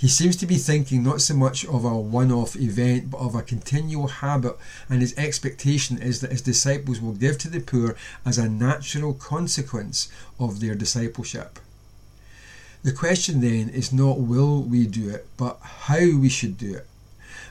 He 0.00 0.08
seems 0.08 0.34
to 0.36 0.46
be 0.46 0.56
thinking 0.56 1.02
not 1.02 1.20
so 1.20 1.34
much 1.34 1.62
of 1.66 1.84
a 1.84 1.94
one 1.94 2.32
off 2.32 2.56
event, 2.56 3.10
but 3.10 3.18
of 3.18 3.34
a 3.34 3.42
continual 3.42 4.08
habit, 4.08 4.56
and 4.88 5.02
his 5.02 5.12
expectation 5.18 5.98
is 5.98 6.22
that 6.22 6.32
his 6.32 6.40
disciples 6.40 7.02
will 7.02 7.12
give 7.12 7.36
to 7.36 7.50
the 7.50 7.60
poor 7.60 7.94
as 8.24 8.38
a 8.38 8.48
natural 8.48 9.12
consequence 9.12 10.08
of 10.38 10.60
their 10.60 10.74
discipleship. 10.74 11.58
The 12.82 12.92
question 12.92 13.42
then 13.42 13.68
is 13.68 13.92
not 13.92 14.20
will 14.20 14.62
we 14.62 14.86
do 14.86 15.10
it, 15.10 15.26
but 15.36 15.58
how 15.60 16.16
we 16.16 16.30
should 16.30 16.56
do 16.56 16.76
it. 16.76 16.86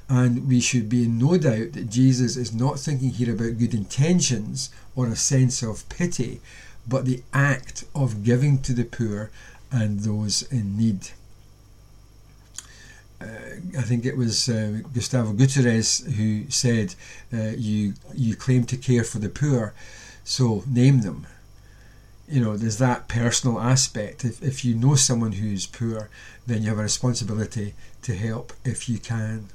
And 0.10 0.48
we 0.48 0.60
should 0.60 0.90
be 0.90 1.04
in 1.04 1.20
no 1.20 1.38
doubt 1.38 1.74
that 1.74 1.92
Jesus 1.92 2.36
is 2.36 2.52
not 2.52 2.80
thinking 2.80 3.12
here 3.12 3.32
about 3.32 3.60
good 3.60 3.76
intentions 3.76 4.72
or 4.96 5.06
a 5.06 5.16
sense 5.16 5.62
of 5.62 5.88
pity, 5.88 6.42
but 6.88 7.06
the 7.06 7.22
act 7.32 7.84
of 7.94 8.24
giving 8.24 8.58
to 8.64 8.74
the 8.74 8.86
poor 8.86 9.30
and 9.72 10.00
those 10.00 10.42
in 10.52 10.76
need 10.76 11.10
I 13.22 13.82
think 13.82 14.06
it 14.06 14.16
was 14.16 14.48
uh, 14.48 14.80
Gustavo 14.94 15.34
Gutierrez 15.34 16.00
who 16.16 16.50
said, 16.50 16.96
uh, 17.34 17.52
"You 17.58 17.94
you 18.16 18.36
claim 18.36 18.64
to 18.66 18.78
care 18.78 19.04
for 19.04 19.20
the 19.20 19.30
poor, 19.30 19.74
so 20.24 20.64
name 20.68 21.02
them." 21.02 21.28
You 22.30 22.42
know, 22.42 22.56
there's 22.56 22.78
that 22.78 23.08
personal 23.08 23.60
aspect. 23.60 24.24
If 24.24 24.42
if 24.42 24.64
you 24.64 24.76
know 24.76 24.96
someone 24.96 25.34
who's 25.34 25.66
poor, 25.66 26.10
then 26.48 26.64
you 26.64 26.70
have 26.70 26.80
a 26.80 26.84
responsibility 26.84 27.74
to 28.04 28.16
help 28.16 28.54
if 28.64 28.88
you 28.88 29.00
can. 29.00 29.50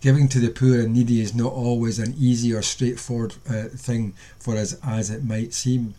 Giving 0.00 0.28
to 0.28 0.40
the 0.40 0.50
poor 0.50 0.80
and 0.80 0.94
needy 0.94 1.20
is 1.20 1.34
not 1.34 1.52
always 1.52 1.98
an 1.98 2.14
easy 2.18 2.52
or 2.52 2.62
straightforward 2.62 3.34
uh, 3.48 3.64
thing 3.68 4.14
for 4.38 4.56
us 4.56 4.74
as 4.82 5.10
it 5.10 5.22
might 5.24 5.52
seem. 5.54 5.94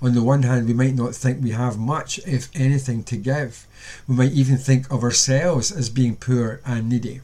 On 0.00 0.14
the 0.14 0.22
one 0.22 0.44
hand, 0.44 0.66
we 0.66 0.74
might 0.74 0.94
not 0.94 1.14
think 1.14 1.42
we 1.42 1.50
have 1.50 1.78
much, 1.78 2.18
if 2.26 2.48
anything, 2.54 3.02
to 3.04 3.16
give. 3.16 3.66
We 4.06 4.14
might 4.14 4.32
even 4.32 4.56
think 4.56 4.90
of 4.92 5.02
ourselves 5.02 5.72
as 5.72 5.90
being 5.90 6.16
poor 6.16 6.60
and 6.64 6.88
needy. 6.88 7.20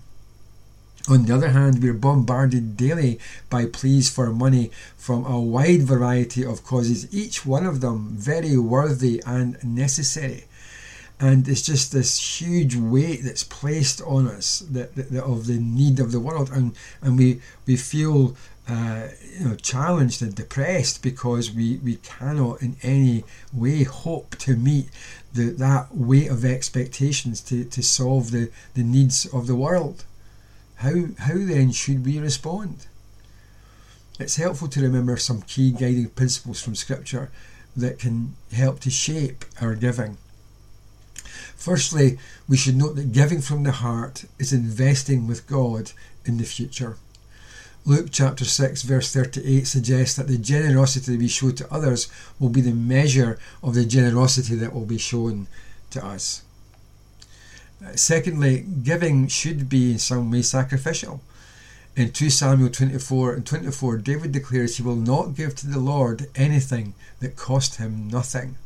On 1.07 1.27
the 1.27 1.35
other 1.35 1.51
hand, 1.51 1.83
we 1.83 1.91
are 1.91 1.95
bombarded 1.95 2.79
daily 2.79 3.21
by 3.51 3.67
pleas 3.67 4.09
for 4.09 4.33
money 4.33 4.71
from 4.97 5.27
a 5.27 5.39
wide 5.39 5.83
variety 5.83 6.45
of 6.45 6.65
causes, 6.65 7.15
each 7.15 7.45
one 7.45 7.67
of 7.67 7.83
them 7.83 8.17
very 8.17 8.57
worthy 8.57 9.23
and 9.27 9.63
necessary. 9.63 10.45
And 11.21 11.47
it's 11.47 11.63
just 11.63 11.93
this 11.93 12.41
huge 12.41 12.75
weight 12.75 13.23
that's 13.23 13.45
placed 13.45 14.01
on 14.03 14.27
us 14.27 14.61
that, 14.71 14.97
that, 14.97 15.11
that 15.11 15.25
of 15.25 15.47
the 15.47 15.59
need 15.59 16.01
of 16.01 16.11
the 16.11 16.21
world, 16.21 16.51
and 16.51 16.75
and 17.03 17.17
we 17.17 17.41
we 17.67 17.77
feel 17.77 18.35
uh, 18.69 19.09
you 19.39 19.49
know, 19.49 19.55
challenged 19.57 20.23
and 20.23 20.35
depressed 20.35 21.03
because 21.03 21.53
we, 21.53 21.77
we 21.79 21.97
cannot 21.97 22.63
in 22.63 22.77
any 22.83 23.25
way 23.53 23.83
hope 23.83 24.37
to 24.37 24.57
meet 24.57 24.89
the, 25.33 25.51
that 25.51 25.95
weight 25.95 26.31
of 26.31 26.45
expectations 26.45 27.41
to, 27.43 27.65
to 27.65 27.83
solve 27.83 28.31
the, 28.31 28.51
the 28.75 28.83
needs 28.83 29.27
of 29.27 29.47
the 29.47 29.57
world. 29.57 30.05
How, 30.77 30.95
how 31.19 31.35
then 31.35 31.73
should 31.73 32.07
we 32.07 32.19
respond? 32.19 32.87
It's 34.19 34.37
helpful 34.37 34.69
to 34.69 34.83
remember 34.83 35.17
some 35.17 35.43
key 35.43 35.71
guiding 35.71 36.09
principles 36.11 36.63
from 36.63 36.75
Scripture 36.75 37.31
that 37.77 37.99
can 37.99 38.35
help 38.53 38.81
to 38.81 38.91
shape 38.91 39.45
our 39.61 39.75
giving. 39.75 40.17
Firstly, 41.57 42.19
we 42.49 42.57
should 42.57 42.77
note 42.77 42.97
that 42.97 43.13
giving 43.13 43.41
from 43.41 43.65
the 43.65 43.73
heart 43.73 44.25
is 44.39 44.53
investing 44.53 45.27
with 45.27 45.47
God 45.47 45.93
in 46.25 46.39
the 46.39 46.45
future. 46.45 46.97
Luke 47.87 48.09
chapter 48.11 48.47
6, 48.47 48.81
verse 48.83 49.13
38 49.13 49.67
suggests 49.67 50.17
that 50.17 50.27
the 50.27 50.39
generosity 50.39 51.19
we 51.19 51.29
show 51.29 51.51
to 51.51 51.71
others 51.71 52.09
will 52.39 52.49
be 52.49 52.63
the 52.63 52.73
measure 52.73 53.39
of 53.63 53.75
the 53.75 53.85
generosity 53.85 54.55
that 54.55 54.73
will 54.73 54.87
be 54.87 54.97
shown 54.97 55.47
to 55.91 56.03
us. 56.03 56.43
Uh, 57.85 57.95
secondly, 57.95 58.65
giving 58.83 59.29
should 59.29 59.69
be 59.69 59.93
in 59.93 59.99
some 59.99 60.31
way 60.31 60.41
sacrificial. 60.41 61.21
In 61.95 62.11
2 62.11 62.31
Samuel 62.31 62.71
24 62.71 63.35
and 63.35 63.47
24, 63.47 63.99
David 63.99 64.33
declares 64.33 64.79
he 64.79 64.83
will 64.83 64.97
not 64.97 65.35
give 65.35 65.55
to 65.57 65.67
the 65.67 65.79
Lord 65.79 66.27
anything 66.35 66.95
that 67.21 67.37
cost 67.37 67.77
him 67.77 68.09
nothing. 68.09 68.57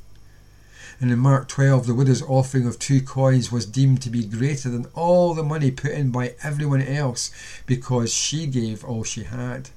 And 1.00 1.12
in 1.12 1.18
Mark 1.20 1.46
12, 1.48 1.86
the 1.86 1.94
widow's 1.94 2.22
offering 2.22 2.66
of 2.66 2.78
two 2.78 3.00
coins 3.00 3.52
was 3.52 3.66
deemed 3.66 4.02
to 4.02 4.10
be 4.10 4.24
greater 4.24 4.68
than 4.68 4.86
all 4.94 5.32
the 5.32 5.44
money 5.44 5.70
put 5.70 5.92
in 5.92 6.10
by 6.10 6.34
everyone 6.42 6.82
else 6.82 7.30
because 7.66 8.12
she 8.12 8.46
gave 8.46 8.84
all 8.84 9.04
she 9.04 9.22
had. 9.22 9.70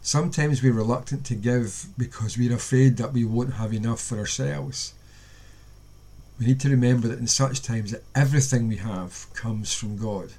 Sometimes 0.00 0.62
we're 0.62 0.72
reluctant 0.72 1.24
to 1.26 1.34
give 1.34 1.86
because 1.98 2.38
we're 2.38 2.54
afraid 2.54 2.96
that 2.96 3.12
we 3.12 3.24
won't 3.24 3.54
have 3.54 3.72
enough 3.72 4.00
for 4.00 4.18
ourselves. 4.18 4.94
we 6.40 6.46
need 6.46 6.60
to 6.60 6.70
remember 6.70 7.06
that 7.08 7.20
in 7.20 7.26
such 7.26 7.62
times 7.62 7.92
that 7.92 8.02
everything 8.14 8.66
we 8.66 8.78
have 8.78 9.26
comes 9.34 9.74
from 9.74 9.96
God 9.98 10.32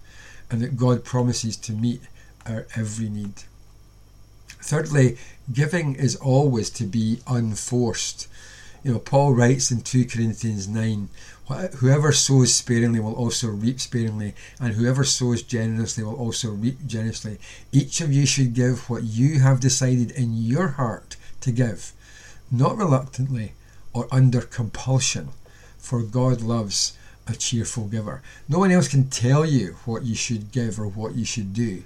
and 0.50 0.62
that 0.62 0.76
God 0.76 1.06
promises 1.06 1.56
to 1.58 1.72
meet 1.72 2.02
our 2.46 2.66
every 2.76 3.08
need. 3.08 3.44
Thirdly, 4.48 5.18
giving 5.52 5.96
is 5.96 6.16
always 6.16 6.70
to 6.72 6.86
be 6.86 7.22
unforced. 7.28 8.28
You 8.84 8.92
know, 8.94 9.00
Paul 9.00 9.34
writes 9.34 9.72
in 9.72 9.82
2 9.82 10.06
Corinthians 10.06 10.68
9 10.68 11.10
Whoever 11.78 12.12
sows 12.12 12.54
sparingly 12.54 13.00
will 13.00 13.14
also 13.14 13.48
reap 13.48 13.80
sparingly, 13.80 14.34
and 14.60 14.74
whoever 14.74 15.04
sows 15.04 15.42
generously 15.42 16.04
will 16.04 16.16
also 16.16 16.52
reap 16.52 16.86
generously. 16.86 17.38
Each 17.72 18.02
of 18.02 18.12
you 18.12 18.26
should 18.26 18.54
give 18.54 18.90
what 18.90 19.04
you 19.04 19.40
have 19.40 19.60
decided 19.60 20.12
in 20.12 20.34
your 20.34 20.70
heart 20.70 21.16
to 21.42 21.52
give, 21.52 21.94
not 22.52 22.78
reluctantly 22.78 23.54
or 23.94 24.08
under 24.12 24.42
compulsion, 24.42 25.30
for 25.78 26.02
God 26.02 26.42
loves 26.42 26.98
a 27.28 27.36
cheerful 27.36 27.88
giver. 27.88 28.22
No 28.50 28.60
one 28.60 28.72
else 28.72 28.88
can 28.88 29.10
tell 29.10 29.46
you 29.46 29.78
what 29.86 30.04
you 30.04 30.16
should 30.16 30.52
give 30.52 30.80
or 30.80 30.88
what 30.88 31.16
you 31.16 31.26
should 31.26 31.54
do. 31.54 31.84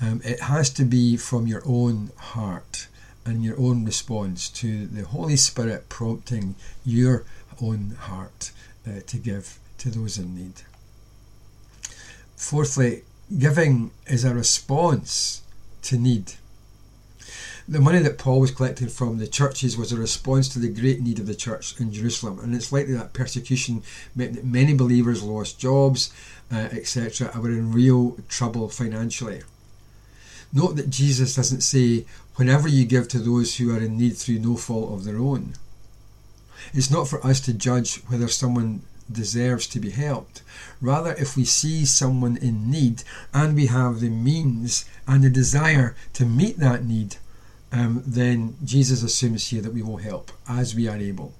Um, 0.00 0.22
it 0.24 0.40
has 0.40 0.70
to 0.70 0.84
be 0.84 1.16
from 1.16 1.46
your 1.46 1.62
own 1.66 2.10
heart 2.16 2.86
and 3.30 3.44
your 3.44 3.58
own 3.60 3.84
response 3.84 4.48
to 4.48 4.86
the 4.86 5.04
Holy 5.04 5.36
Spirit 5.36 5.88
prompting 5.88 6.56
your 6.84 7.24
own 7.62 7.96
heart 7.98 8.50
uh, 8.86 9.00
to 9.06 9.16
give 9.16 9.58
to 9.78 9.88
those 9.88 10.18
in 10.18 10.34
need. 10.34 10.62
Fourthly, 12.36 13.02
giving 13.38 13.92
is 14.08 14.24
a 14.24 14.34
response 14.34 15.42
to 15.82 15.96
need. 15.96 16.32
The 17.68 17.80
money 17.80 18.00
that 18.00 18.18
Paul 18.18 18.40
was 18.40 18.50
collecting 18.50 18.88
from 18.88 19.18
the 19.18 19.28
churches 19.28 19.76
was 19.76 19.92
a 19.92 19.96
response 19.96 20.48
to 20.48 20.58
the 20.58 20.68
great 20.68 21.00
need 21.00 21.20
of 21.20 21.26
the 21.26 21.36
church 21.36 21.78
in 21.80 21.92
Jerusalem, 21.92 22.40
and 22.40 22.52
it's 22.52 22.72
likely 22.72 22.94
that 22.94 23.12
persecution 23.12 23.84
meant 24.16 24.34
that 24.34 24.44
many 24.44 24.74
believers 24.74 25.22
lost 25.22 25.60
jobs, 25.60 26.12
uh, 26.50 26.68
etc., 26.72 27.30
and 27.32 27.42
were 27.42 27.50
in 27.50 27.72
real 27.72 28.16
trouble 28.28 28.68
financially. 28.68 29.42
Note 30.52 30.76
that 30.76 30.90
Jesus 30.90 31.34
doesn't 31.34 31.62
say, 31.62 32.04
whenever 32.36 32.68
you 32.68 32.84
give 32.84 33.06
to 33.08 33.18
those 33.18 33.56
who 33.56 33.74
are 33.74 33.80
in 33.80 33.98
need 33.98 34.16
through 34.16 34.38
no 34.38 34.56
fault 34.56 34.92
of 34.92 35.04
their 35.04 35.18
own. 35.18 35.54
It's 36.72 36.90
not 36.90 37.08
for 37.08 37.24
us 37.24 37.40
to 37.42 37.52
judge 37.52 38.02
whether 38.08 38.28
someone 38.28 38.82
deserves 39.10 39.66
to 39.68 39.80
be 39.80 39.90
helped. 39.90 40.42
Rather, 40.80 41.12
if 41.14 41.36
we 41.36 41.44
see 41.44 41.84
someone 41.84 42.36
in 42.36 42.70
need 42.70 43.02
and 43.32 43.54
we 43.54 43.66
have 43.66 44.00
the 44.00 44.10
means 44.10 44.84
and 45.06 45.24
the 45.24 45.30
desire 45.30 45.96
to 46.14 46.24
meet 46.24 46.58
that 46.58 46.84
need, 46.84 47.16
um, 47.72 48.02
then 48.06 48.56
Jesus 48.64 49.02
assumes 49.02 49.48
here 49.48 49.62
that 49.62 49.74
we 49.74 49.82
will 49.82 49.98
help 49.98 50.32
as 50.48 50.74
we 50.74 50.88
are 50.88 50.96
able. 50.96 51.34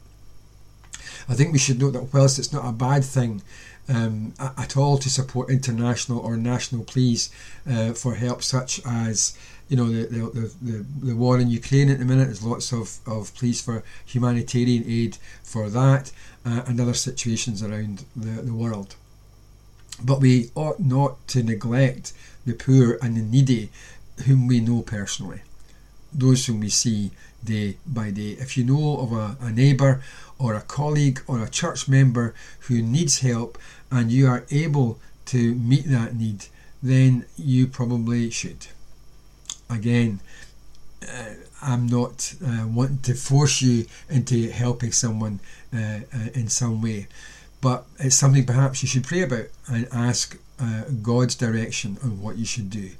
I 1.29 1.35
think 1.35 1.52
we 1.52 1.59
should 1.59 1.81
note 1.81 1.93
that 1.93 2.12
whilst 2.12 2.38
it's 2.38 2.52
not 2.52 2.69
a 2.69 2.73
bad 2.73 3.05
thing 3.05 3.43
um, 3.90 4.32
at 4.38 4.76
all 4.76 4.99
to 4.99 5.11
support 5.11 5.50
international 5.50 6.20
or 6.20 6.37
national 6.37 6.85
pleas 6.85 7.30
uh, 7.68 7.92
for 7.92 8.14
help, 8.14 8.42
such 8.42 8.80
as 8.87 9.37
you 9.68 9.76
know 9.76 9.88
the, 9.88 10.06
the, 10.06 10.52
the, 10.62 10.87
the, 11.02 11.16
war 11.16 11.38
in 11.38 11.50
Ukraine 11.50 11.90
at 11.90 11.99
the 11.99 12.04
minute. 12.04 12.26
There's 12.26 12.44
lots 12.44 12.73
of, 12.73 12.99
of 13.06 13.35
pleas 13.35 13.61
for 13.61 13.82
humanitarian 14.06 14.85
aid 14.87 15.18
for 15.42 15.68
that 15.70 16.12
uh, 16.47 16.62
and 16.66 16.80
other 16.80 16.94
situations 16.94 17.62
around 17.62 18.04
the, 18.14 18.42
the 18.42 18.54
world. 18.54 18.94
But 20.02 20.20
we 20.20 20.50
ought 20.54 20.80
not 20.80 21.26
to 21.28 21.42
neglect 21.42 22.12
the 22.47 22.54
poor 22.54 22.99
and 23.02 23.16
the 23.16 23.23
needy 23.23 23.70
whom 24.26 24.47
we 24.47 24.61
know 24.61 24.82
personally, 24.82 25.42
those 26.12 26.47
whom 26.47 26.61
we 26.61 26.68
see 26.68 27.11
day 27.44 27.76
by 27.87 28.11
day. 28.11 28.32
If 28.32 28.56
you 28.56 28.64
know 28.64 28.99
of 28.99 29.12
a, 29.12 29.37
a 29.40 29.50
neighbour 29.50 30.02
or 30.38 30.54
a 30.54 30.62
colleague 30.62 31.23
or 31.26 31.42
a 31.42 31.49
church 31.49 31.88
member 31.88 32.35
who 32.61 32.82
needs 32.82 33.20
help 33.20 33.59
and 33.90 34.11
you 34.11 34.26
are 34.26 34.44
able 34.50 34.99
to 35.26 35.54
meet 35.54 35.87
that 35.87 36.14
need, 36.14 36.47
then 36.82 37.25
you 37.37 37.66
probably 37.66 38.30
should 38.30 38.66
again, 39.70 40.20
uh, 41.09 41.35
I'm 41.62 41.87
not 41.87 42.35
uh, 42.44 42.66
wanting 42.66 42.99
to 43.02 43.14
force 43.14 43.62
you 43.62 43.87
into 44.09 44.50
helping 44.50 44.92
someone 44.92 45.40
uh, 45.75 46.00
uh, 46.14 46.29
in 46.35 46.48
some 46.48 46.83
way, 46.83 47.07
but 47.61 47.87
it's 47.98 48.16
something 48.16 48.44
perhaps 48.44 48.83
you 48.83 48.88
should 48.88 49.05
pray 49.05 49.22
about 49.22 49.46
and 49.68 49.87
ask 49.92 50.38
uh, 50.59 50.85
God's 51.03 51.35
direction 51.35 51.98
on 52.03 52.20
what 52.20 52.37
you 52.37 52.44
should 52.44 52.70
do. 52.70 52.90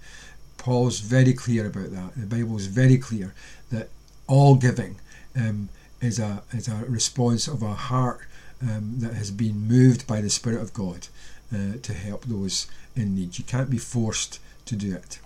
Paul's 0.57 1.01
very 1.01 1.33
clear 1.33 1.67
about 1.67 1.91
that. 1.91 2.15
The 2.17 2.27
Bible 2.27 2.57
is 2.57 2.67
very 2.67 2.99
clear 2.99 3.35
that 3.71 3.89
all 4.27 4.57
giving 4.57 4.97
um, 5.35 5.71
is 6.01 6.19
a 6.19 6.43
is 6.53 6.69
a 6.69 6.85
response 6.87 7.49
of 7.49 7.63
a 7.63 7.75
heart 7.75 8.21
um, 8.63 8.95
that 8.99 9.15
has 9.15 9.31
been 9.31 9.67
moved 9.67 10.07
by 10.07 10.21
the 10.21 10.31
Spirit 10.31 10.61
of 10.61 10.75
God 10.75 11.09
uh, 11.53 11.79
to 11.83 11.93
help 11.93 12.25
those 12.25 12.67
in 12.95 13.15
need. 13.15 13.39
You 13.39 13.45
can't 13.45 13.71
be 13.71 13.79
forced 13.79 14.39
to 14.67 14.77
do 14.77 14.95
it. 14.95 15.19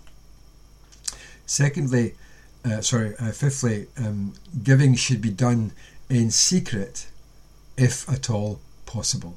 Secondly, 1.46 2.14
uh, 2.64 2.80
sorry, 2.80 3.14
uh, 3.18 3.32
fifthly, 3.32 3.86
um, 3.98 4.34
giving 4.62 4.94
should 4.94 5.20
be 5.20 5.30
done 5.30 5.72
in 6.08 6.30
secret 6.30 7.06
if 7.76 8.08
at 8.08 8.30
all 8.30 8.60
possible. 8.86 9.36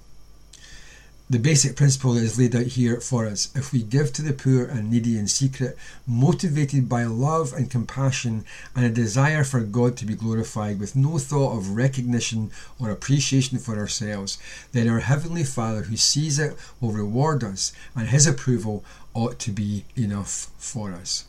The 1.30 1.40
basic 1.40 1.76
principle 1.76 2.16
is 2.16 2.40
laid 2.40 2.56
out 2.56 2.68
here 2.68 3.02
for 3.02 3.26
us. 3.26 3.50
If 3.54 3.74
we 3.74 3.84
give 3.84 4.14
to 4.14 4.22
the 4.22 4.32
poor 4.32 4.64
and 4.64 4.90
needy 4.90 5.18
in 5.18 5.28
secret, 5.28 5.78
motivated 6.08 6.88
by 6.88 7.04
love 7.04 7.52
and 7.52 7.70
compassion 7.70 8.46
and 8.74 8.86
a 8.86 8.90
desire 8.90 9.44
for 9.44 9.60
God 9.60 9.98
to 9.98 10.06
be 10.06 10.16
glorified, 10.16 10.80
with 10.80 10.96
no 10.96 11.18
thought 11.18 11.58
of 11.58 11.76
recognition 11.76 12.50
or 12.80 12.92
appreciation 12.92 13.58
for 13.58 13.78
ourselves, 13.78 14.38
then 14.72 14.88
our 14.88 15.02
Heavenly 15.02 15.44
Father 15.44 15.82
who 15.82 15.98
sees 15.98 16.40
it 16.40 16.56
will 16.80 16.94
reward 16.94 17.44
us, 17.44 17.74
and 17.94 18.08
His 18.08 18.26
approval 18.26 18.86
ought 19.14 19.38
to 19.40 19.52
be 19.52 19.84
enough 19.98 20.50
for 20.58 20.94
us. 20.94 21.26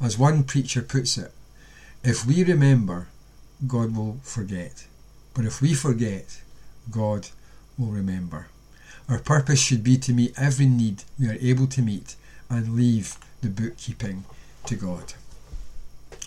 As 0.00 0.16
one 0.16 0.44
preacher 0.44 0.80
puts 0.80 1.18
it, 1.18 1.32
if 2.04 2.24
we 2.24 2.44
remember, 2.44 3.08
God 3.66 3.96
will 3.96 4.20
forget. 4.22 4.86
But 5.34 5.44
if 5.44 5.60
we 5.60 5.74
forget, 5.74 6.40
God 6.88 7.26
will 7.76 7.88
remember. 7.88 8.46
Our 9.08 9.18
purpose 9.18 9.60
should 9.60 9.82
be 9.82 9.96
to 9.98 10.12
meet 10.12 10.34
every 10.38 10.66
need 10.66 11.04
we 11.18 11.28
are 11.28 11.38
able 11.40 11.66
to 11.68 11.82
meet 11.82 12.14
and 12.50 12.74
leave 12.74 13.16
the 13.40 13.48
bookkeeping 13.48 14.24
to 14.66 14.74
God. 14.74 15.14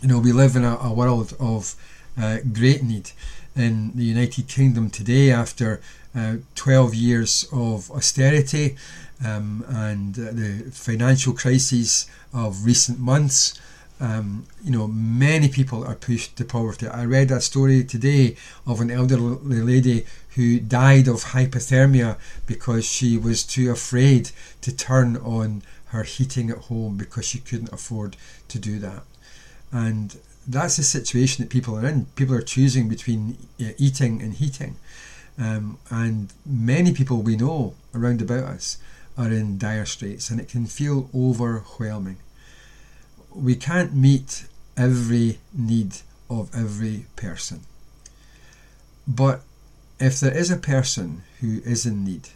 You 0.02 0.08
know, 0.08 0.20
we 0.20 0.32
live 0.32 0.56
in 0.56 0.64
a, 0.64 0.78
a 0.78 0.92
world 0.92 1.36
of 1.40 1.76
uh, 2.20 2.40
great 2.52 2.82
need 2.84 3.12
in 3.56 3.92
the 3.94 4.04
United 4.04 4.48
Kingdom 4.48 4.90
today 4.90 5.32
after 5.32 5.82
uh, 6.16 6.38
12 6.56 6.96
years 6.96 7.48
of 7.52 7.92
austerity 7.92 8.76
um, 9.24 9.64
and 9.68 10.18
uh, 10.18 10.32
the 10.32 10.72
financial 10.72 11.34
crises 11.34 12.10
of 12.34 12.66
recent 12.66 13.00
months. 13.00 13.60
Um, 14.00 14.46
you 14.64 14.72
know, 14.72 14.88
many 14.88 15.48
people 15.48 15.86
are 15.86 15.94
pushed 15.94 16.36
to 16.38 16.46
poverty. 16.46 16.88
I 16.88 17.06
read 17.06 17.30
a 17.30 17.40
story 17.40 17.84
today 17.84 18.36
of 18.66 18.82
an 18.82 18.90
elderly 18.90 19.62
lady 19.62 20.06
who 20.36 20.60
died 20.60 21.08
of 21.08 21.26
hypothermia 21.26 22.18
because 22.46 22.86
she 22.86 23.18
was 23.18 23.44
too 23.44 23.70
afraid 23.72 24.32
to 24.62 24.76
turn 24.76 25.18
on 25.18 25.62
her 25.88 26.04
heating 26.04 26.50
at 26.50 26.58
home 26.58 26.96
because 26.98 27.26
she 27.26 27.40
couldn't 27.40 27.74
afford 27.74 28.16
to 28.48 28.58
do 28.58 28.80
that. 28.80 29.04
And 29.72 30.18
that's 30.48 30.78
the 30.78 30.84
situation 30.84 31.44
that 31.44 31.50
people 31.50 31.78
are 31.78 31.86
in. 31.86 32.06
People 32.16 32.36
are 32.36 32.42
choosing 32.42 32.88
between 32.88 33.38
uh, 33.60 33.72
eating 33.78 34.22
and 34.22 34.34
heating. 34.34 34.76
Um, 35.38 35.80
and 35.90 36.32
many 36.46 36.94
people 36.94 37.22
we 37.22 37.36
know 37.36 37.76
around 37.94 38.22
about 38.22 38.46
us 38.46 38.78
are 39.18 39.32
in 39.32 39.58
dire 39.58 39.86
straits 39.86 40.30
and 40.30 40.40
it 40.40 40.50
can 40.50 40.66
feel 40.66 41.10
overwhelming. 41.16 42.18
We 43.34 43.56
can't 43.56 43.94
meet 43.94 44.46
every 44.78 45.40
need 45.54 45.98
of 46.30 46.54
every 46.56 47.06
person. 47.16 47.62
But 49.08 49.42
if 50.02 50.20
there 50.20 50.36
is 50.36 50.50
a 50.50 50.58
person 50.58 51.22
who 51.40 51.62
is 51.64 51.86
in 51.86 52.04
need 52.04 52.30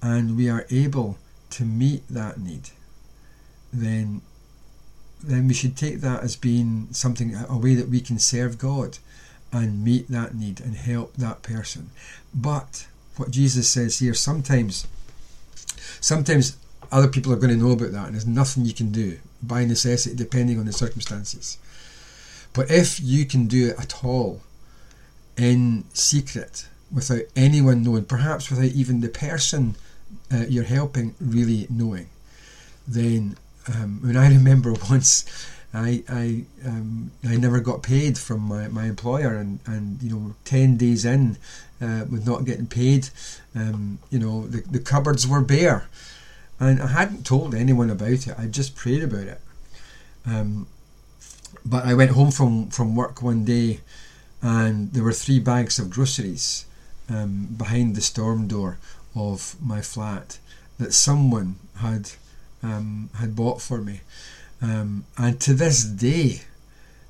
and 0.00 0.36
we 0.36 0.48
are 0.48 0.66
able 0.70 1.18
to 1.50 1.64
meet 1.64 2.06
that 2.08 2.38
need, 2.38 2.70
then 3.72 4.22
then 5.24 5.46
we 5.46 5.54
should 5.54 5.76
take 5.76 6.00
that 6.00 6.22
as 6.22 6.34
being 6.34 6.88
something 6.90 7.36
a 7.48 7.56
way 7.56 7.74
that 7.74 7.88
we 7.88 8.00
can 8.00 8.18
serve 8.18 8.58
God 8.58 8.98
and 9.52 9.84
meet 9.84 10.08
that 10.08 10.34
need 10.34 10.60
and 10.60 10.74
help 10.74 11.14
that 11.14 11.42
person. 11.42 11.90
But 12.34 12.88
what 13.16 13.30
Jesus 13.30 13.68
says 13.68 13.98
here, 13.98 14.14
sometimes 14.14 14.86
sometimes 16.00 16.56
other 16.90 17.08
people 17.08 17.32
are 17.32 17.36
going 17.36 17.56
to 17.56 17.64
know 17.64 17.72
about 17.72 17.92
that 17.92 18.06
and 18.06 18.14
there's 18.14 18.26
nothing 18.26 18.64
you 18.64 18.74
can 18.74 18.90
do 18.90 19.18
by 19.42 19.64
necessity 19.64 20.14
depending 20.14 20.58
on 20.58 20.66
the 20.66 20.72
circumstances. 20.72 21.58
But 22.52 22.70
if 22.70 23.00
you 23.00 23.24
can 23.24 23.46
do 23.46 23.68
it 23.70 23.78
at 23.78 24.04
all 24.04 24.42
in 25.36 25.84
secret 25.92 26.66
without 26.92 27.22
anyone 27.34 27.82
knowing, 27.82 28.04
perhaps 28.04 28.50
without 28.50 28.72
even 28.72 29.00
the 29.00 29.08
person 29.08 29.76
uh, 30.32 30.44
you're 30.48 30.64
helping 30.64 31.14
really 31.20 31.66
knowing, 31.70 32.08
then 32.86 33.36
um, 33.68 34.00
when 34.02 34.16
I 34.16 34.28
remember 34.34 34.74
once 34.90 35.24
I 35.74 36.02
I 36.08 36.44
um, 36.66 37.12
I 37.24 37.36
never 37.36 37.60
got 37.60 37.82
paid 37.82 38.18
from 38.18 38.40
my, 38.40 38.68
my 38.68 38.84
employer, 38.86 39.34
and, 39.34 39.60
and 39.66 40.02
you 40.02 40.10
know 40.10 40.34
ten 40.44 40.76
days 40.76 41.04
in 41.04 41.38
uh, 41.80 42.04
with 42.10 42.26
not 42.26 42.44
getting 42.44 42.66
paid, 42.66 43.08
um, 43.54 43.98
you 44.10 44.18
know 44.18 44.46
the 44.46 44.60
the 44.60 44.78
cupboards 44.78 45.26
were 45.26 45.40
bare, 45.40 45.88
and 46.60 46.82
I 46.82 46.88
hadn't 46.88 47.24
told 47.24 47.54
anyone 47.54 47.90
about 47.90 48.26
it. 48.26 48.34
I 48.38 48.46
just 48.46 48.76
prayed 48.76 49.02
about 49.02 49.26
it. 49.26 49.40
Um, 50.26 50.66
but 51.64 51.84
I 51.86 51.94
went 51.94 52.10
home 52.10 52.30
from 52.30 52.68
from 52.68 52.94
work 52.94 53.22
one 53.22 53.44
day, 53.44 53.80
and 54.42 54.92
there 54.92 55.02
were 55.04 55.12
three 55.12 55.38
bags 55.38 55.78
of 55.78 55.88
groceries 55.88 56.66
um, 57.12 57.48
behind 57.56 57.94
the 57.94 58.00
storm 58.00 58.46
door 58.46 58.78
of 59.14 59.56
my 59.60 59.80
flat 59.80 60.38
that 60.78 60.92
someone 60.92 61.56
had 61.76 62.10
um, 62.62 63.10
had 63.14 63.36
bought 63.36 63.60
for 63.60 63.78
me. 63.78 64.00
Um, 64.60 65.04
and 65.18 65.40
to 65.40 65.54
this 65.54 65.82
day, 65.84 66.42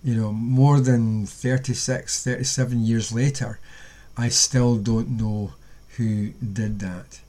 you 0.03 0.15
know, 0.15 0.33
more 0.33 0.81
than 0.81 1.27
36, 1.27 2.25
37 2.25 2.85
years 2.85 3.13
later, 3.13 3.59
I 4.17 4.29
still 4.29 4.77
don't 4.77 5.11
know 5.11 5.53
who 5.97 6.31
did 6.31 6.81
that. 6.81 7.21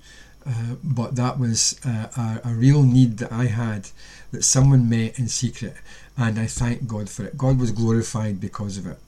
Uh, 0.45 0.75
but 0.83 1.15
that 1.15 1.39
was 1.39 1.79
uh, 1.85 2.07
a, 2.17 2.49
a, 2.49 2.53
real 2.53 2.83
need 2.83 3.17
that 3.19 3.31
I 3.31 3.45
had 3.45 3.89
that 4.31 4.43
someone 4.43 4.89
met 4.89 5.17
in 5.17 5.29
secret, 5.29 5.75
and 6.17 6.37
I 6.37 6.47
thank 6.47 6.85
God 6.85 7.09
for 7.09 7.23
it. 7.23 7.37
God 7.37 7.57
was 7.57 7.71
glorified 7.71 8.41
because 8.41 8.77
of 8.77 8.85
it, 8.85 8.99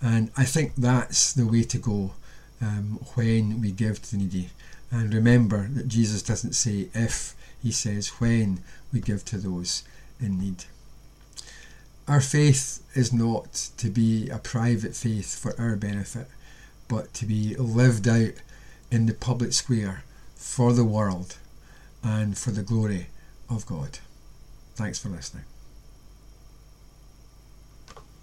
and 0.00 0.30
I 0.36 0.44
think 0.44 0.76
that's 0.76 1.32
the 1.32 1.46
way 1.48 1.64
to 1.64 1.78
go 1.78 2.12
um, 2.60 3.00
when 3.14 3.60
we 3.60 3.70
give 3.70 4.02
to 4.02 4.10
the 4.12 4.16
needy. 4.16 4.50
And 4.90 5.12
remember 5.12 5.68
that 5.72 5.88
Jesus 5.88 6.22
doesn't 6.22 6.54
say 6.54 6.88
if, 6.94 7.34
he 7.62 7.72
says 7.72 8.08
when 8.20 8.60
we 8.92 9.00
give 9.00 9.24
to 9.26 9.38
those 9.38 9.82
in 10.20 10.38
need. 10.38 10.64
Our 12.06 12.20
faith 12.20 12.82
is 12.94 13.12
not 13.12 13.70
to 13.78 13.88
be 13.88 14.28
a 14.28 14.38
private 14.38 14.94
faith 14.94 15.38
for 15.38 15.58
our 15.58 15.74
benefit, 15.74 16.28
but 16.86 17.14
to 17.14 17.26
be 17.26 17.56
lived 17.56 18.06
out 18.06 18.34
in 18.90 19.06
the 19.06 19.14
public 19.14 19.52
square 19.52 20.04
for 20.36 20.72
the 20.72 20.84
world 20.84 21.38
and 22.02 22.36
for 22.36 22.50
the 22.50 22.62
glory 22.62 23.06
of 23.48 23.64
God. 23.64 23.98
Thanks 24.76 24.98
for 24.98 25.08
listening. 25.08 25.44